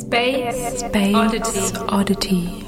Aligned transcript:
Space, 0.00 0.80
Space 0.80 1.14
Oddity. 1.14 1.76
Oddity. 1.76 2.64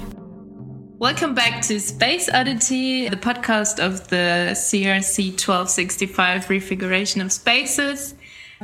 Welcome 0.99 1.35
back 1.35 1.63
to 1.63 1.81
Space 1.81 2.29
Oddity, 2.29 3.09
the 3.09 3.17
podcast 3.17 3.83
of 3.83 4.09
the 4.09 4.51
CRC 4.53 5.31
1265 5.31 6.51
Refiguration 6.51 7.23
of 7.23 7.33
Spaces. 7.33 8.15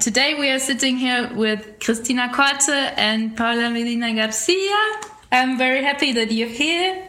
Today 0.00 0.34
we 0.34 0.50
are 0.50 0.58
sitting 0.58 0.98
here 0.98 1.32
with 1.34 1.80
Cristina 1.80 2.30
Corte 2.32 2.68
and 2.68 3.34
Paula 3.34 3.70
Medina 3.70 4.14
Garcia. 4.14 5.00
I'm 5.32 5.56
very 5.56 5.82
happy 5.82 6.12
that 6.12 6.30
you're 6.30 6.48
here. 6.48 7.08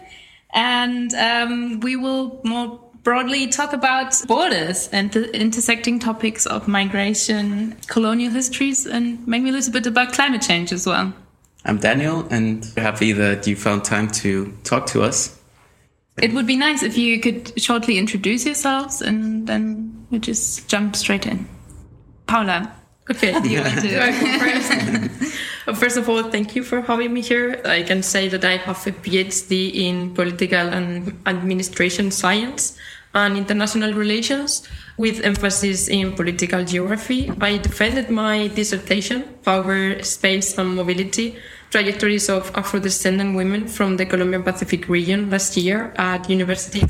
And 0.54 1.14
um, 1.14 1.82
we 1.82 1.98
will 1.98 2.40
more 2.46 2.80
broadly 3.04 3.48
talk 3.48 3.74
about 3.74 4.16
borders 4.28 4.88
and 4.94 5.12
the 5.12 5.30
intersecting 5.36 6.00
topics 6.00 6.46
of 6.46 6.70
migration, 6.70 7.76
colonial 7.88 8.32
histories, 8.32 8.88
and 8.88 9.28
maybe 9.28 9.50
a 9.50 9.52
little 9.52 9.74
bit 9.74 9.86
about 9.86 10.14
climate 10.14 10.42
change 10.42 10.72
as 10.72 10.88
well. 10.88 11.14
I'm 11.66 11.78
Daniel, 11.78 12.28
and 12.30 12.66
happy 12.78 13.12
that 13.12 13.46
you 13.46 13.56
found 13.56 13.84
time 13.84 14.08
to 14.24 14.54
talk 14.64 14.86
to 14.88 15.04
us. 15.04 15.40
It 16.22 16.34
would 16.34 16.48
be 16.48 16.58
nice 16.58 16.84
if 16.84 16.98
you 16.98 17.20
could 17.20 17.54
shortly 17.60 17.98
introduce 17.98 18.46
yourselves 18.46 19.02
and 19.02 19.48
then 19.48 20.06
we 20.10 20.20
just 20.20 20.68
jump 20.68 20.96
straight 20.96 21.26
in. 21.26 21.48
Paula. 22.28 22.74
Okay, 23.10 23.40
do 23.42 23.50
you 23.50 23.62
want 23.64 23.82
to 23.82 25.10
First 25.76 25.98
of 25.98 26.10
all, 26.10 26.24
thank 26.24 26.56
you 26.56 26.64
for 26.64 26.82
having 26.82 27.14
me 27.14 27.22
here. 27.22 27.62
I 27.64 27.84
can 27.84 28.04
say 28.04 28.28
that 28.30 28.44
I 28.44 28.58
have 28.58 28.86
a 28.88 28.92
PhD 28.92 29.74
in 29.74 30.14
political 30.14 30.68
and 30.68 31.20
administration 31.26 32.12
science 32.12 32.78
and 33.14 33.38
international 33.38 33.94
relations 33.94 34.68
with 34.98 35.24
emphasis 35.24 35.88
in 35.88 36.14
political 36.14 36.64
geography. 36.64 37.32
I 37.42 37.58
defended 37.58 38.10
my 38.10 38.48
dissertation, 38.48 39.24
Power, 39.44 40.02
Space 40.04 40.58
and 40.58 40.76
Mobility, 40.76 41.38
trajectories 41.70 42.30
of 42.30 42.52
Afro-descendant 42.56 43.36
women 43.36 43.68
from 43.68 43.98
the 43.98 44.06
Colombian 44.06 44.44
Pacific 44.44 44.90
region 44.90 45.30
last 45.30 45.56
year 45.56 45.94
at 45.98 46.30
University 46.30 46.82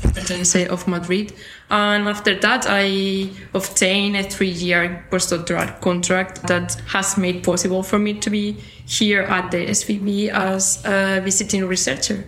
of 0.66 0.88
Madrid. 0.88 1.32
And 1.70 2.08
after 2.08 2.34
that, 2.40 2.66
I 2.68 3.30
obtained 3.52 4.16
a 4.16 4.22
three-year 4.22 5.06
postdoctoral 5.10 5.80
contract 5.80 6.46
that 6.48 6.80
has 6.88 7.18
made 7.18 7.44
possible 7.44 7.82
for 7.82 7.98
me 7.98 8.14
to 8.14 8.30
be 8.30 8.56
here 8.86 9.22
at 9.22 9.50
the 9.50 9.66
SFB 9.66 10.30
as 10.30 10.82
a 10.84 11.20
visiting 11.20 11.66
researcher. 11.66 12.24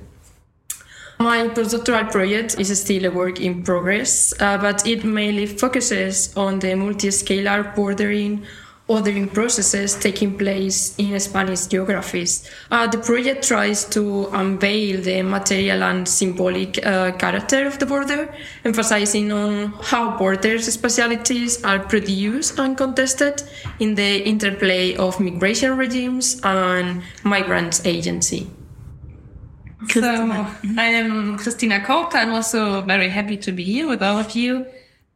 My 1.19 1.47
postdoctoral 1.47 2.11
project 2.11 2.59
is 2.59 2.81
still 2.81 3.05
a 3.05 3.11
work 3.11 3.41
in 3.41 3.63
progress, 3.63 4.35
uh, 4.41 4.59
but 4.59 4.85
it 4.87 5.05
mainly 5.05 5.47
focuses 5.47 6.37
on 6.37 6.59
the 6.59 6.75
multi-scalar 6.75 7.77
bordering 7.77 8.45
ordering 8.89 9.29
processes 9.29 9.95
taking 9.95 10.37
place 10.37 10.95
in 10.99 11.19
Spanish 11.21 11.67
geographies. 11.67 12.51
Uh, 12.71 12.87
the 12.87 12.99
project 12.99 13.47
tries 13.47 13.85
to 13.85 14.27
unveil 14.33 15.01
the 15.01 15.23
material 15.23 15.83
and 15.83 16.07
symbolic 16.07 16.85
uh, 16.85 17.13
character 17.13 17.67
of 17.67 17.79
the 17.79 17.87
border, 17.87 18.35
emphasizing 18.65 19.33
on 19.33 19.73
how 19.83 20.17
borders 20.19 20.69
spatialities 20.77 21.65
are 21.67 21.79
produced 21.79 22.59
and 22.59 22.77
contested 22.77 23.43
in 23.79 23.95
the 23.95 24.23
interplay 24.27 24.95
of 24.97 25.19
migration 25.21 25.77
regimes 25.77 26.41
and 26.43 27.03
migrants' 27.25 27.87
agency. 27.87 28.51
So, 29.89 30.01
I 30.79 30.85
am 30.85 31.39
Cristina 31.39 31.85
Corte. 31.85 32.15
I'm 32.15 32.33
also 32.33 32.83
very 32.83 33.09
happy 33.09 33.37
to 33.39 33.53
be 33.53 33.65
here 33.65 33.89
with 33.89 34.03
all 34.03 34.19
of 34.19 34.37
you. 34.37 34.67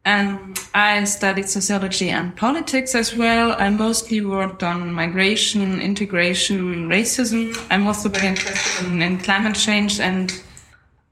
And 0.06 0.56
I 0.72 1.02
studied 1.02 1.48
sociology 1.48 2.10
and 2.10 2.36
politics 2.36 2.94
as 2.94 3.16
well. 3.16 3.56
I 3.58 3.70
mostly 3.70 4.20
worked 4.20 4.62
on 4.62 4.92
migration, 4.92 5.80
integration, 5.80 6.88
racism. 6.88 7.56
I'm 7.72 7.88
also 7.88 8.08
very 8.08 8.28
interested 8.28 8.86
in, 8.86 9.02
in 9.02 9.18
climate 9.18 9.56
change 9.56 9.98
and 9.98 10.32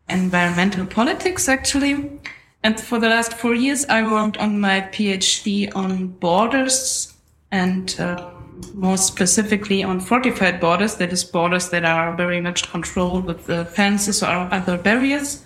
environmental 0.08 0.86
politics, 0.86 1.48
actually. 1.48 2.20
And 2.62 2.80
for 2.80 3.00
the 3.00 3.08
last 3.08 3.34
four 3.34 3.56
years, 3.56 3.84
I 3.86 4.08
worked 4.08 4.36
on 4.36 4.60
my 4.60 4.82
PhD 4.92 5.74
on 5.74 6.06
borders 6.06 7.14
and 7.50 7.96
uh, 7.98 8.30
more 8.74 8.96
specifically 8.96 9.82
on 9.82 9.98
fortified 9.98 10.60
borders, 10.60 10.94
that 10.96 11.12
is 11.12 11.24
borders 11.24 11.68
that 11.70 11.84
are 11.84 12.14
very 12.14 12.40
much 12.40 12.70
controlled 12.70 13.24
with 13.24 13.46
the 13.46 13.64
fences 13.64 14.22
or 14.22 14.48
other 14.52 14.78
barriers. 14.78 15.43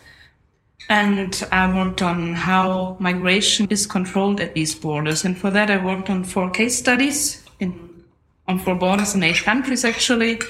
And 0.88 1.46
I 1.52 1.74
worked 1.74 2.02
on 2.02 2.34
how 2.34 2.96
migration 2.98 3.66
is 3.68 3.86
controlled 3.86 4.40
at 4.40 4.54
these 4.54 4.74
borders. 4.74 5.24
And 5.24 5.36
for 5.36 5.50
that, 5.50 5.70
I 5.70 5.82
worked 5.82 6.08
on 6.08 6.24
four 6.24 6.50
case 6.50 6.78
studies 6.78 7.44
in, 7.60 8.04
on 8.46 8.58
four 8.58 8.74
borders 8.74 9.14
in 9.14 9.22
eight 9.22 9.42
countries, 9.42 9.84
actually. 9.84 10.40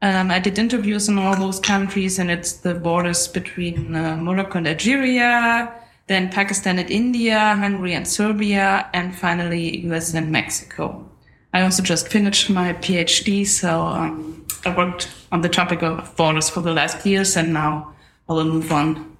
Um, 0.00 0.30
I 0.30 0.38
did 0.38 0.58
interviews 0.58 1.08
in 1.08 1.18
all 1.18 1.34
those 1.34 1.58
countries, 1.58 2.18
and 2.18 2.30
it's 2.30 2.52
the 2.52 2.74
borders 2.74 3.26
between 3.26 3.96
uh, 3.96 4.16
Morocco 4.16 4.58
and 4.58 4.68
Algeria, 4.68 5.72
then 6.06 6.30
Pakistan 6.30 6.78
and 6.78 6.88
India, 6.88 7.56
Hungary 7.56 7.94
and 7.94 8.06
Serbia, 8.06 8.88
and 8.94 9.14
finally 9.14 9.78
US 9.88 10.14
and 10.14 10.30
Mexico. 10.30 11.04
I 11.52 11.62
also 11.62 11.82
just 11.82 12.08
finished 12.08 12.48
my 12.48 12.74
PhD, 12.74 13.44
so 13.46 13.82
um, 13.82 14.46
I 14.64 14.74
worked 14.74 15.08
on 15.32 15.40
the 15.40 15.48
topic 15.48 15.82
of 15.82 16.14
borders 16.16 16.48
for 16.48 16.60
the 16.60 16.72
last 16.72 17.04
years, 17.04 17.36
and 17.36 17.52
now 17.52 17.92
I 18.28 18.34
will 18.34 18.44
move 18.44 18.70
on 18.70 19.17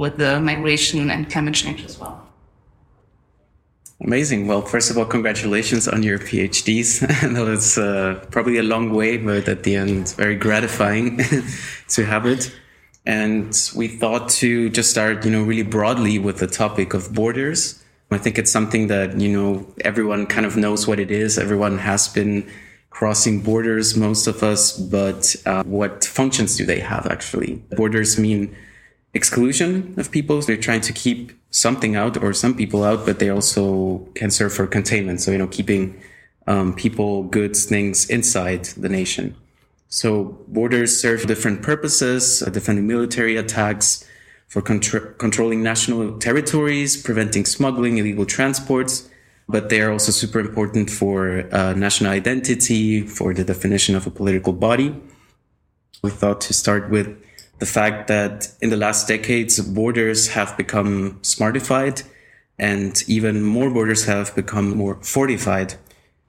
with 0.00 0.14
the 0.16 0.32
migration 0.40 1.10
and 1.14 1.30
climate 1.32 1.54
change 1.54 1.84
as 1.84 1.94
well. 2.00 2.16
Amazing. 4.08 4.40
Well, 4.48 4.62
first 4.62 4.90
of 4.90 4.96
all, 4.96 5.04
congratulations 5.04 5.86
on 5.94 6.02
your 6.02 6.18
PhDs. 6.18 6.88
I 7.22 7.26
know 7.34 7.52
it's 7.52 7.76
uh, 7.76 8.24
probably 8.30 8.56
a 8.56 8.62
long 8.62 8.86
way, 9.00 9.18
but 9.18 9.46
at 9.54 9.62
the 9.62 9.74
end, 9.76 10.14
very 10.24 10.36
gratifying 10.36 11.20
to 11.94 12.04
have 12.12 12.24
it. 12.24 12.42
And 13.04 13.50
we 13.76 13.86
thought 13.88 14.30
to 14.40 14.70
just 14.70 14.90
start, 14.90 15.24
you 15.24 15.30
know, 15.30 15.42
really 15.42 15.68
broadly 15.76 16.18
with 16.18 16.38
the 16.38 16.46
topic 16.46 16.94
of 16.94 17.12
borders 17.12 17.80
I 18.10 18.18
think 18.18 18.38
it's 18.38 18.50
something 18.50 18.88
that, 18.88 19.18
you 19.20 19.28
know, 19.28 19.66
everyone 19.84 20.26
kind 20.26 20.44
of 20.44 20.56
knows 20.56 20.86
what 20.86 20.98
it 20.98 21.10
is. 21.10 21.38
Everyone 21.38 21.78
has 21.78 22.08
been 22.08 22.48
crossing 22.90 23.40
borders, 23.40 23.96
most 23.96 24.26
of 24.26 24.42
us, 24.42 24.76
but 24.76 25.36
uh, 25.46 25.62
what 25.62 26.04
functions 26.04 26.56
do 26.56 26.66
they 26.66 26.80
have 26.80 27.06
actually? 27.06 27.62
Borders 27.76 28.18
mean 28.18 28.54
exclusion 29.14 29.94
of 29.96 30.10
people. 30.10 30.40
they're 30.40 30.56
trying 30.56 30.80
to 30.82 30.92
keep 30.92 31.32
something 31.50 31.96
out 31.96 32.22
or 32.22 32.32
some 32.32 32.54
people 32.54 32.84
out, 32.84 33.04
but 33.04 33.18
they 33.18 33.28
also 33.28 34.06
can 34.14 34.30
serve 34.30 34.52
for 34.52 34.66
containment. 34.66 35.20
So, 35.20 35.30
you 35.32 35.38
know, 35.38 35.48
keeping 35.48 36.00
um, 36.46 36.74
people, 36.74 37.24
goods, 37.24 37.64
things 37.64 38.08
inside 38.08 38.64
the 38.76 38.88
nation. 38.88 39.36
So 39.88 40.38
borders 40.46 41.00
serve 41.00 41.26
different 41.26 41.62
purposes, 41.62 42.42
uh, 42.42 42.50
defending 42.50 42.86
military 42.86 43.36
attacks, 43.36 44.06
for 44.50 44.60
contr- 44.60 45.16
controlling 45.18 45.62
national 45.62 46.18
territories, 46.18 47.00
preventing 47.00 47.44
smuggling, 47.44 47.98
illegal 47.98 48.26
transports, 48.26 49.08
but 49.48 49.68
they 49.68 49.80
are 49.80 49.92
also 49.92 50.10
super 50.10 50.40
important 50.40 50.90
for 50.90 51.48
uh, 51.52 51.72
national 51.74 52.10
identity, 52.10 53.06
for 53.06 53.32
the 53.32 53.44
definition 53.44 53.94
of 53.94 54.08
a 54.08 54.10
political 54.10 54.52
body. 54.52 54.94
We 56.02 56.10
thought 56.10 56.40
to 56.42 56.52
start 56.52 56.90
with 56.90 57.16
the 57.60 57.66
fact 57.66 58.08
that 58.08 58.48
in 58.60 58.70
the 58.70 58.76
last 58.76 59.06
decades, 59.06 59.60
borders 59.60 60.28
have 60.28 60.56
become 60.56 61.20
smartified 61.22 62.02
and 62.58 63.04
even 63.06 63.42
more 63.42 63.70
borders 63.70 64.04
have 64.06 64.34
become 64.34 64.76
more 64.76 64.96
fortified. 65.02 65.74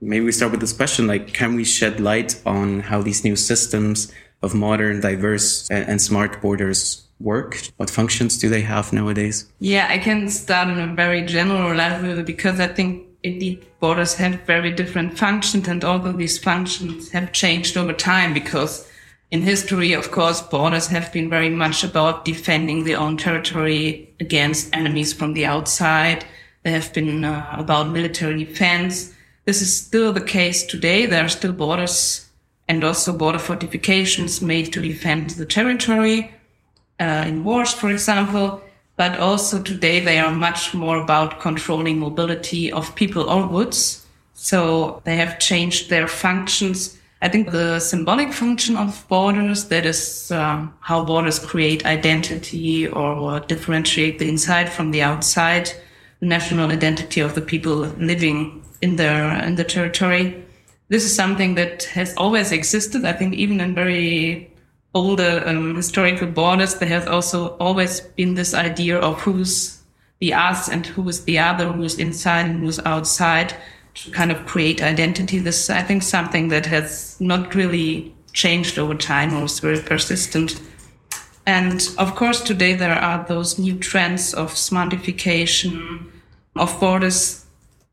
Maybe 0.02 0.25
we 0.25 0.31
start 0.31 0.52
with 0.52 0.62
this 0.62 0.74
question, 0.74 1.08
like, 1.08 1.34
can 1.34 1.56
we 1.56 1.64
shed 1.64 2.00
light 2.00 2.41
on 2.46 2.81
how 2.81 3.02
these 3.02 3.24
new 3.24 3.36
systems 3.36 4.12
of 4.41 4.53
modern, 4.53 5.02
diverse, 5.02 5.70
and, 5.70 6.02
smart 6.02 6.41
borders 6.41 7.03
work? 7.20 7.62
What 7.78 7.90
functions 7.90 8.38
do 8.38 8.50
they 8.50 8.62
have 8.62 8.91
nowadays? 8.91 9.47
Yeah, 9.59 9.88
I 9.90 10.00
can 10.00 10.30
start 10.30 10.70
on 10.70 10.80
a 10.80 10.94
very 10.96 11.22
general 11.22 11.75
level 11.75 12.23
because 12.23 12.59
I 12.59 12.67
think 12.67 13.05
indeed 13.23 13.66
borders 13.79 14.16
have 14.16 14.41
very 14.41 14.72
different 14.72 15.17
functions 15.17 15.67
and 15.67 15.84
all 15.84 16.05
of 16.05 16.17
these 16.17 16.40
functions 16.40 17.11
have 17.11 17.32
changed 17.32 17.78
over 17.78 17.94
time 17.94 18.34
because 18.34 18.91
in 19.31 19.41
history, 19.41 19.93
of 19.93 20.11
course, 20.11 20.41
borders 20.41 20.87
have 20.87 21.11
been 21.13 21.29
very 21.29 21.49
much 21.49 21.85
about 21.85 22.25
defending 22.25 22.83
their 22.83 22.99
own 22.99 23.16
territory 23.16 24.13
against 24.19 24.75
enemies 24.75 25.13
from 25.13 25.33
the 25.33 25.45
outside. 25.45 26.25
They 26.63 26.72
have 26.72 26.93
been 26.93 27.23
uh, 27.23 27.55
about 27.57 27.89
military 27.89 28.43
defense. 28.43 29.13
This 29.45 29.61
is 29.61 29.75
still 29.75 30.11
the 30.11 30.22
case 30.22 30.66
today. 30.66 31.05
There 31.05 31.23
are 31.23 31.29
still 31.29 31.53
borders 31.53 32.29
and 32.67 32.83
also 32.83 33.17
border 33.17 33.39
fortifications 33.39 34.41
made 34.41 34.73
to 34.73 34.81
defend 34.81 35.31
the 35.31 35.45
territory 35.45 36.33
uh, 36.99 37.23
in 37.25 37.45
wars, 37.45 37.73
for 37.73 37.89
example. 37.89 38.61
But 38.97 39.17
also 39.17 39.61
today 39.61 40.01
they 40.01 40.19
are 40.19 40.31
much 40.31 40.73
more 40.73 40.97
about 40.97 41.39
controlling 41.39 41.99
mobility 41.99 42.72
of 42.72 42.95
people 42.95 43.29
or 43.29 43.47
goods. 43.47 44.05
So 44.33 45.01
they 45.05 45.16
have 45.16 45.39
changed 45.39 45.89
their 45.89 46.07
functions. 46.07 46.97
I 47.23 47.29
think 47.29 47.52
the 47.52 47.79
symbolic 47.79 48.34
function 48.34 48.76
of 48.76 49.06
borders, 49.08 49.66
that 49.66 49.85
is 49.85 50.32
uh, 50.32 50.68
how 50.79 51.06
borders 51.06 51.38
create 51.38 51.85
identity 51.85 52.88
or 52.88 53.40
differentiate 53.41 54.18
the 54.18 54.28
inside 54.28 54.70
from 54.70 54.90
the 54.90 55.03
outside, 55.03 55.72
the 56.20 56.26
national 56.26 56.72
identity 56.72 57.22
of 57.22 57.35
the 57.35 57.41
people 57.41 57.76
living 57.76 58.64
in 58.82 58.96
their 58.96 59.44
in 59.44 59.56
the 59.56 59.64
territory. 59.64 60.44
this 60.90 61.06
is 61.06 61.16
something 61.16 61.56
that 61.56 61.84
has 61.84 62.14
always 62.18 62.52
existed. 62.52 63.06
I 63.06 63.14
think 63.14 63.35
even 63.35 63.62
in 63.62 63.74
very 63.74 64.52
older 64.94 65.41
um, 65.46 65.76
historical 65.76 66.28
borders, 66.28 66.76
there 66.76 66.90
has 66.90 67.08
also 67.08 67.56
always 67.59 68.02
been 68.17 68.34
this 68.34 68.53
idea 68.53 69.00
of 69.00 69.22
who's 69.22 69.79
the 70.20 70.34
us 70.34 70.67
and 70.67 70.85
who 70.85 71.08
is 71.08 71.24
the 71.24 71.40
other, 71.40 71.72
who's 71.72 71.97
inside 71.97 72.47
and 72.47 72.59
who's 72.59 72.79
outside 72.79 73.53
kind 74.11 74.32
of 74.32 74.46
create 74.46 74.82
identity. 74.82 75.40
This 75.40 75.64
is, 75.64 75.70
I 75.70 75.82
think, 75.82 76.03
something 76.03 76.47
that 76.49 76.66
has 76.66 77.17
not 77.20 77.53
really 77.55 78.14
changed 78.34 78.79
over 78.79 78.96
time 78.96 79.34
or 79.34 79.46
is 79.46 79.59
very 79.59 79.79
persistent. 79.79 80.61
And 81.46 81.88
of 81.97 82.16
course, 82.16 82.41
today 82.41 82.73
there 82.76 82.93
are 82.93 83.26
those 83.28 83.59
new 83.59 83.78
trends 83.78 84.34
of 84.34 84.52
smartification, 84.52 86.08
of 86.55 86.79
borders. 86.79 87.46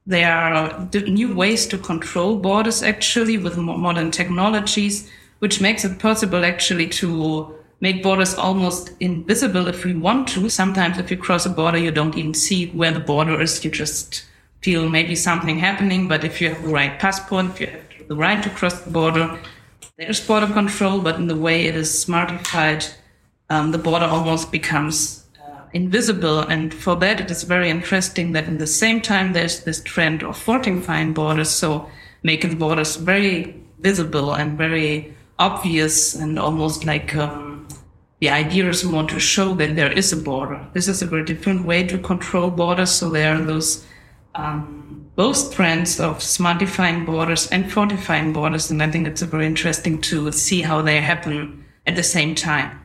There 0.07 0.33
are 0.33 0.89
new 0.93 1.35
ways 1.35 1.67
to 1.69 1.79
control 1.79 2.37
borders 2.37 2.83
actually 2.83 3.39
with 3.39 3.57
modern 3.57 4.11
technologies, 4.11 5.11
which 5.41 5.61
makes 5.61 5.85
it 5.85 5.99
possible 5.99 6.45
actually 6.45 6.89
to 6.89 7.55
make 7.81 8.03
borders 8.03 8.35
almost 8.35 8.93
invisible 9.01 9.69
if 9.69 9.85
we 9.85 9.95
want 9.95 10.29
to. 10.29 10.49
Sometimes 10.49 10.99
if 10.99 11.11
you 11.11 11.17
cross 11.17 11.47
a 11.47 11.51
border, 11.51 11.79
you 11.79 11.91
don't 11.91 12.17
even 12.17 12.35
see 12.35 12.67
where 12.71 12.93
the 12.93 13.01
border 13.01 13.41
is. 13.41 13.65
You 13.65 13.71
just 13.71 14.25
feel 14.61 14.89
maybe 14.89 15.15
something 15.15 15.59
happening. 15.59 16.09
But 16.09 16.25
if 16.25 16.41
you 16.41 16.49
have 16.51 16.63
the 16.63 16.69
right 16.69 16.99
passport, 16.99 17.47
if 17.47 17.61
you 17.61 17.67
have 17.67 18.09
the 18.09 18.17
right 18.17 18.43
to 18.43 18.51
cross 18.51 18.81
the 18.81 18.91
border, 18.91 19.39
there's 19.97 20.25
border 20.25 20.47
control, 20.47 21.01
but 21.01 21.17
in 21.17 21.27
the 21.27 21.37
way 21.37 21.67
it 21.67 21.75
is 21.75 21.91
smartified, 21.91 22.93
um, 23.51 23.73
the 23.73 23.79
border 23.79 24.07
almost 24.07 24.53
becomes 24.53 25.25
uh, 25.45 25.63
invisible. 25.73 26.41
And 26.41 26.73
for 26.73 26.95
that, 26.97 27.21
it 27.21 27.31
is 27.31 27.43
very 27.43 27.69
interesting 27.69 28.33
that 28.33 28.47
in 28.47 28.59
the 28.59 28.67
same 28.67 29.01
time, 29.01 29.33
there's 29.33 29.65
this 29.65 29.83
trend 29.83 30.23
of 30.23 30.39
fortifying 30.39 31.15
borders. 31.15 31.51
So 31.51 31.89
making 32.23 32.59
borders 32.59 32.97
very 32.97 33.55
visible 33.81 34.35
and 34.35 34.59
very 34.59 35.15
obvious 35.39 36.15
and 36.15 36.39
almost 36.39 36.85
like 36.85 37.15
um, 37.15 37.67
the 38.21 38.29
idea 38.29 38.69
is 38.69 38.85
more 38.85 39.05
to 39.05 39.21
show 39.21 39.55
that 39.55 39.77
there 39.77 39.93
is 39.93 40.13
a 40.13 40.17
border. 40.17 40.67
This 40.75 40.89
is 40.89 41.03
a 41.03 41.07
very 41.07 41.25
different 41.25 41.65
way 41.65 41.87
to 41.87 41.99
control 41.99 42.51
borders. 42.51 42.91
So 42.91 43.11
there 43.11 43.35
are 43.35 43.41
those 43.41 43.85
um, 44.39 45.11
both 45.17 45.53
trends 45.55 45.99
of 46.01 46.19
smartifying 46.19 47.05
borders 47.05 47.49
and 47.49 47.71
fortifying 47.71 48.33
borders. 48.33 48.71
And 48.71 48.83
I 48.83 48.91
think 48.91 49.07
it's 49.07 49.23
very 49.23 49.47
interesting 49.47 50.01
to 50.03 50.31
see 50.33 50.63
how 50.63 50.81
they 50.81 51.01
happen 51.01 51.65
at 51.87 51.97
the 51.97 52.05
same 52.05 52.35
time. 52.35 52.81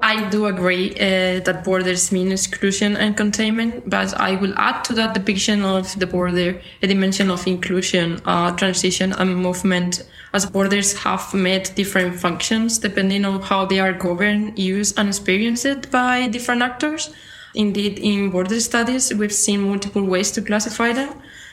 I 0.00 0.28
do 0.28 0.46
agree 0.46 0.90
uh, 0.92 1.40
that 1.44 1.62
borders 1.64 2.12
mean 2.12 2.30
exclusion 2.30 2.96
and 2.96 3.16
containment, 3.16 3.88
but 3.88 4.12
I 4.20 4.36
will 4.36 4.52
add 4.56 4.84
to 4.84 4.92
that 4.94 5.14
depiction 5.14 5.64
of 5.64 5.98
the 5.98 6.06
border 6.06 6.60
a 6.82 6.86
dimension 6.86 7.30
of 7.30 7.46
inclusion, 7.46 8.20
uh, 8.24 8.54
transition, 8.56 9.12
and 9.12 9.36
movement, 9.36 10.02
as 10.32 10.46
borders 10.46 10.98
have 10.98 11.32
met 11.32 11.72
different 11.74 12.16
functions 12.16 12.78
depending 12.78 13.24
on 13.24 13.40
how 13.40 13.64
they 13.64 13.78
are 13.78 13.92
governed, 13.92 14.58
used, 14.58 14.98
and 14.98 15.08
experienced 15.08 15.90
by 15.90 16.26
different 16.28 16.62
actors. 16.62 17.10
Indeed, 17.54 17.98
in 17.98 18.30
border 18.30 18.60
studies, 18.60 19.14
we've 19.14 19.32
seen 19.32 19.60
multiple 19.62 20.04
ways 20.04 20.30
to 20.32 20.42
classify 20.42 20.92
them. 20.92 21.10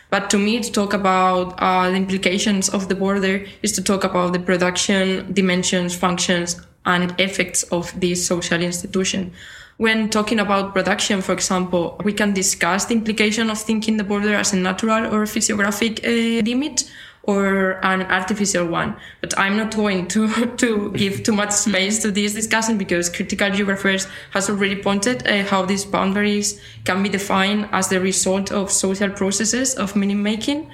But 0.10 0.30
to 0.32 0.38
me, 0.38 0.60
to 0.60 0.72
talk 0.72 0.94
about 0.94 1.56
uh, 1.58 1.90
the 1.90 1.96
implications 1.96 2.68
of 2.70 2.90
the 2.90 2.96
border 2.96 3.46
is 3.62 3.72
to 3.74 3.84
talk 3.84 4.04
about 4.04 4.34
the 4.34 4.40
production, 4.40 5.32
dimensions, 5.32 5.96
functions, 5.96 6.60
and 6.86 7.14
effects 7.20 7.64
of 7.64 7.98
this 8.00 8.26
social 8.26 8.62
institution. 8.62 9.32
When 9.78 10.10
talking 10.10 10.40
about 10.40 10.74
production, 10.74 11.22
for 11.22 11.32
example, 11.32 12.00
we 12.04 12.14
can 12.14 12.34
discuss 12.34 12.86
the 12.86 12.94
implication 12.94 13.50
of 13.50 13.58
thinking 13.58 13.98
the 13.98 14.04
border 14.04 14.36
as 14.36 14.54
a 14.54 14.58
natural 14.58 15.14
or 15.14 15.26
physiographic 15.26 16.04
uh, 16.04 16.10
limit 16.46 16.92
or 17.24 17.80
an 17.86 18.02
artificial 18.04 18.66
one. 18.66 18.96
But 19.22 19.38
I'm 19.38 19.58
not 19.58 19.76
going 19.76 20.08
to, 20.10 20.56
to 20.58 20.92
give 20.92 21.24
too 21.24 21.34
much 21.34 21.52
space 21.52 22.00
to 22.00 22.12
this 22.12 22.34
discussion 22.34 22.78
because 22.78 23.10
critical 23.10 23.50
geographers 23.52 24.08
has 24.32 24.50
already 24.50 24.82
pointed 24.82 25.28
uh, 25.28 25.44
how 25.44 25.66
these 25.66 25.86
boundaries 25.86 26.60
can 26.84 27.04
be 27.04 27.10
defined 27.10 27.70
as 27.72 27.90
the 27.90 28.00
result 28.00 28.52
of 28.52 28.72
social 28.72 29.10
processes 29.10 29.76
of 29.76 29.96
meaning 29.96 30.24
making. 30.24 30.70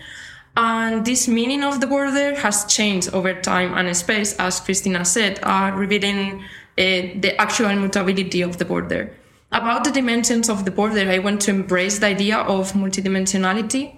And 0.56 1.06
this 1.06 1.28
meaning 1.28 1.64
of 1.64 1.82
the 1.82 1.88
border 1.88 2.36
has 2.36 2.66
changed 2.66 3.14
over 3.14 3.34
time 3.34 3.74
and 3.78 3.96
space, 3.96 4.34
as 4.40 4.60
Christina 4.60 5.06
said, 5.06 5.40
uh, 5.44 5.72
revealing 5.76 6.42
uh, 6.42 7.14
the 7.22 7.36
actual 7.40 7.76
mutability 7.76 8.42
of 8.42 8.58
the 8.58 8.66
border. 8.66 9.16
About 9.52 9.84
the 9.84 9.92
dimensions 9.92 10.50
of 10.50 10.66
the 10.66 10.72
border, 10.72 11.10
I 11.10 11.20
want 11.20 11.42
to 11.42 11.52
embrace 11.52 12.00
the 12.00 12.08
idea 12.08 12.38
of 12.38 12.74
multidimensionality 12.74 13.97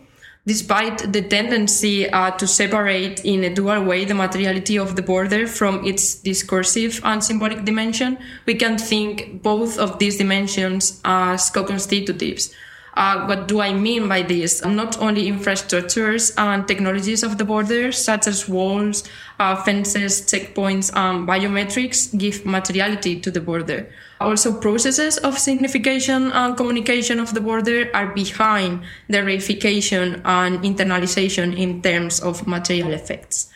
despite 0.50 1.13
the 1.13 1.22
tendency 1.22 2.10
uh, 2.10 2.31
to 2.31 2.48
separate 2.48 3.24
in 3.24 3.44
a 3.44 3.54
dual 3.54 3.84
way 3.84 4.04
the 4.04 4.16
materiality 4.16 4.80
of 4.80 4.96
the 4.96 5.01
border 5.04 5.46
from 5.46 5.86
its 5.86 6.16
discursive 6.16 7.00
and 7.04 7.24
symbolic 7.24 7.63
dimension, 7.66 8.18
we 8.48 8.56
can 8.56 8.75
think 8.75 9.44
both 9.44 9.78
of 9.78 10.00
these 10.00 10.18
dimensions 10.18 11.01
as 11.06 11.51
co-constitutives. 11.51 12.51
Uh, 12.96 13.26
what 13.26 13.48
do 13.48 13.62
I 13.62 13.74
mean 13.74 14.08
by 14.08 14.22
this? 14.22 14.64
Not 14.66 15.00
only 15.02 15.32
infrastructures 15.32 16.34
and 16.38 16.68
technologies 16.68 17.24
of 17.24 17.38
the 17.38 17.46
border, 17.46 17.92
such 17.92 18.28
as 18.28 18.50
walls, 18.50 19.04
uh, 19.40 19.56
fences, 19.64 20.22
checkpoints, 20.22 20.92
and 20.96 21.28
biometrics, 21.28 22.18
give 22.18 22.46
materiality 22.46 23.20
to 23.20 23.32
the 23.32 23.42
border 23.42 23.90
also, 24.20 24.60
processes 24.60 25.18
of 25.18 25.40
signification 25.40 26.32
and 26.34 26.58
communication 26.58 27.20
of 27.20 27.34
the 27.34 27.40
border 27.40 27.90
are 27.94 28.08
behind 28.08 28.82
the 29.08 29.20
reification 29.20 30.22
and 30.26 30.60
internalization 30.60 31.58
in 31.58 31.82
terms 31.82 32.20
of 32.20 32.46
material 32.46 32.92
effects. 32.92 33.50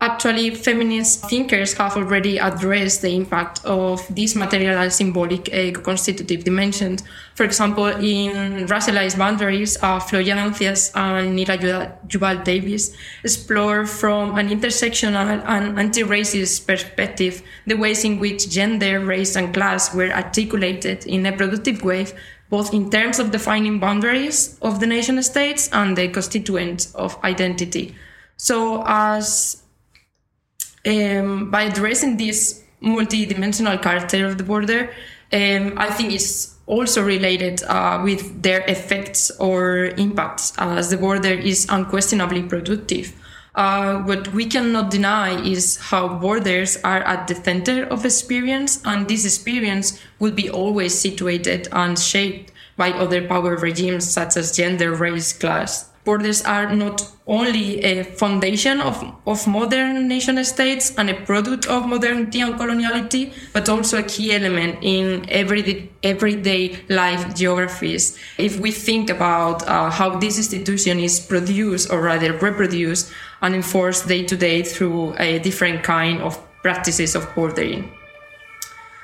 Actually, 0.00 0.54
feminist 0.54 1.28
thinkers 1.28 1.72
have 1.72 1.96
already 1.96 2.38
addressed 2.38 3.02
the 3.02 3.10
impact 3.16 3.64
of 3.64 4.00
these 4.14 4.36
material 4.36 4.78
and 4.78 4.92
symbolic 4.92 5.52
uh, 5.52 5.72
constitutive 5.80 6.44
dimensions. 6.44 7.02
For 7.34 7.42
example, 7.42 7.86
in 7.86 8.68
Racialized 8.68 9.18
Boundaries, 9.18 9.76
uh, 9.82 9.98
Floya 9.98 10.36
Anthias 10.36 10.92
and 10.94 11.36
Nira 11.36 11.58
Yuval 12.06 12.44
Davis 12.44 12.94
explore 13.24 13.86
from 13.86 14.38
an 14.38 14.50
intersectional 14.50 15.42
and 15.44 15.76
anti-racist 15.76 16.64
perspective 16.64 17.42
the 17.66 17.74
ways 17.74 18.04
in 18.04 18.20
which 18.20 18.48
gender, 18.48 19.00
race, 19.00 19.34
and 19.34 19.52
class 19.52 19.92
were 19.92 20.12
articulated 20.12 21.06
in 21.06 21.26
a 21.26 21.32
productive 21.32 21.82
way 21.82 22.06
both 22.50 22.72
in 22.72 22.88
terms 22.88 23.18
of 23.18 23.30
defining 23.32 23.78
boundaries 23.78 24.58
of 24.62 24.78
the 24.78 24.86
nation 24.86 25.20
states 25.22 25.68
and 25.72 25.98
the 25.98 26.08
constituents 26.08 26.94
of 26.94 27.22
identity. 27.24 27.94
So, 28.36 28.84
as 28.86 29.64
um, 30.86 31.50
by 31.50 31.62
addressing 31.62 32.16
this 32.16 32.64
multi-dimensional 32.80 33.78
character 33.78 34.26
of 34.26 34.38
the 34.38 34.44
border, 34.44 34.90
um, 35.32 35.74
I 35.76 35.90
think 35.90 36.12
it's 36.12 36.56
also 36.66 37.02
related 37.02 37.62
uh, 37.64 38.00
with 38.04 38.42
their 38.42 38.60
effects 38.68 39.30
or 39.38 39.86
impacts, 39.96 40.52
as 40.58 40.90
the 40.90 40.96
border 40.96 41.32
is 41.32 41.66
unquestionably 41.68 42.42
productive. 42.42 43.12
Uh, 43.54 44.02
what 44.02 44.28
we 44.28 44.46
cannot 44.46 44.90
deny 44.90 45.40
is 45.42 45.78
how 45.78 46.06
borders 46.06 46.76
are 46.84 47.00
at 47.00 47.26
the 47.26 47.34
center 47.34 47.84
of 47.84 48.04
experience, 48.04 48.80
and 48.84 49.08
this 49.08 49.24
experience 49.24 50.00
will 50.20 50.30
be 50.30 50.48
always 50.48 50.96
situated 50.96 51.66
and 51.72 51.98
shaped 51.98 52.52
by 52.76 52.92
other 52.92 53.26
power 53.26 53.56
regimes 53.56 54.08
such 54.08 54.36
as 54.36 54.56
gender, 54.56 54.94
race, 54.94 55.32
class, 55.32 55.90
borders 56.08 56.40
are 56.56 56.74
not 56.74 56.98
only 57.26 57.84
a 57.84 58.02
foundation 58.02 58.80
of, 58.80 58.96
of 59.26 59.46
modern 59.46 60.08
nation 60.08 60.42
states 60.42 60.94
and 60.96 61.10
a 61.10 61.16
product 61.28 61.66
of 61.66 61.86
modernity 61.86 62.40
and 62.40 62.54
coloniality, 62.54 63.22
but 63.52 63.68
also 63.68 63.98
a 63.98 64.02
key 64.02 64.32
element 64.32 64.78
in 64.80 65.28
everyday, 65.28 65.90
everyday 66.02 66.62
life 66.88 67.34
geographies. 67.34 68.18
If 68.38 68.58
we 68.58 68.70
think 68.70 69.10
about 69.10 69.68
uh, 69.68 69.90
how 69.90 70.18
this 70.18 70.38
institution 70.38 70.98
is 70.98 71.20
produced 71.20 71.92
or 71.92 72.00
rather 72.00 72.32
reproduced 72.32 73.12
and 73.42 73.54
enforced 73.54 74.08
day 74.08 74.24
to 74.24 74.36
day 74.36 74.62
through 74.62 75.14
a 75.18 75.38
different 75.40 75.82
kind 75.82 76.22
of 76.22 76.32
practices 76.62 77.14
of 77.14 77.22
bordering. 77.34 77.97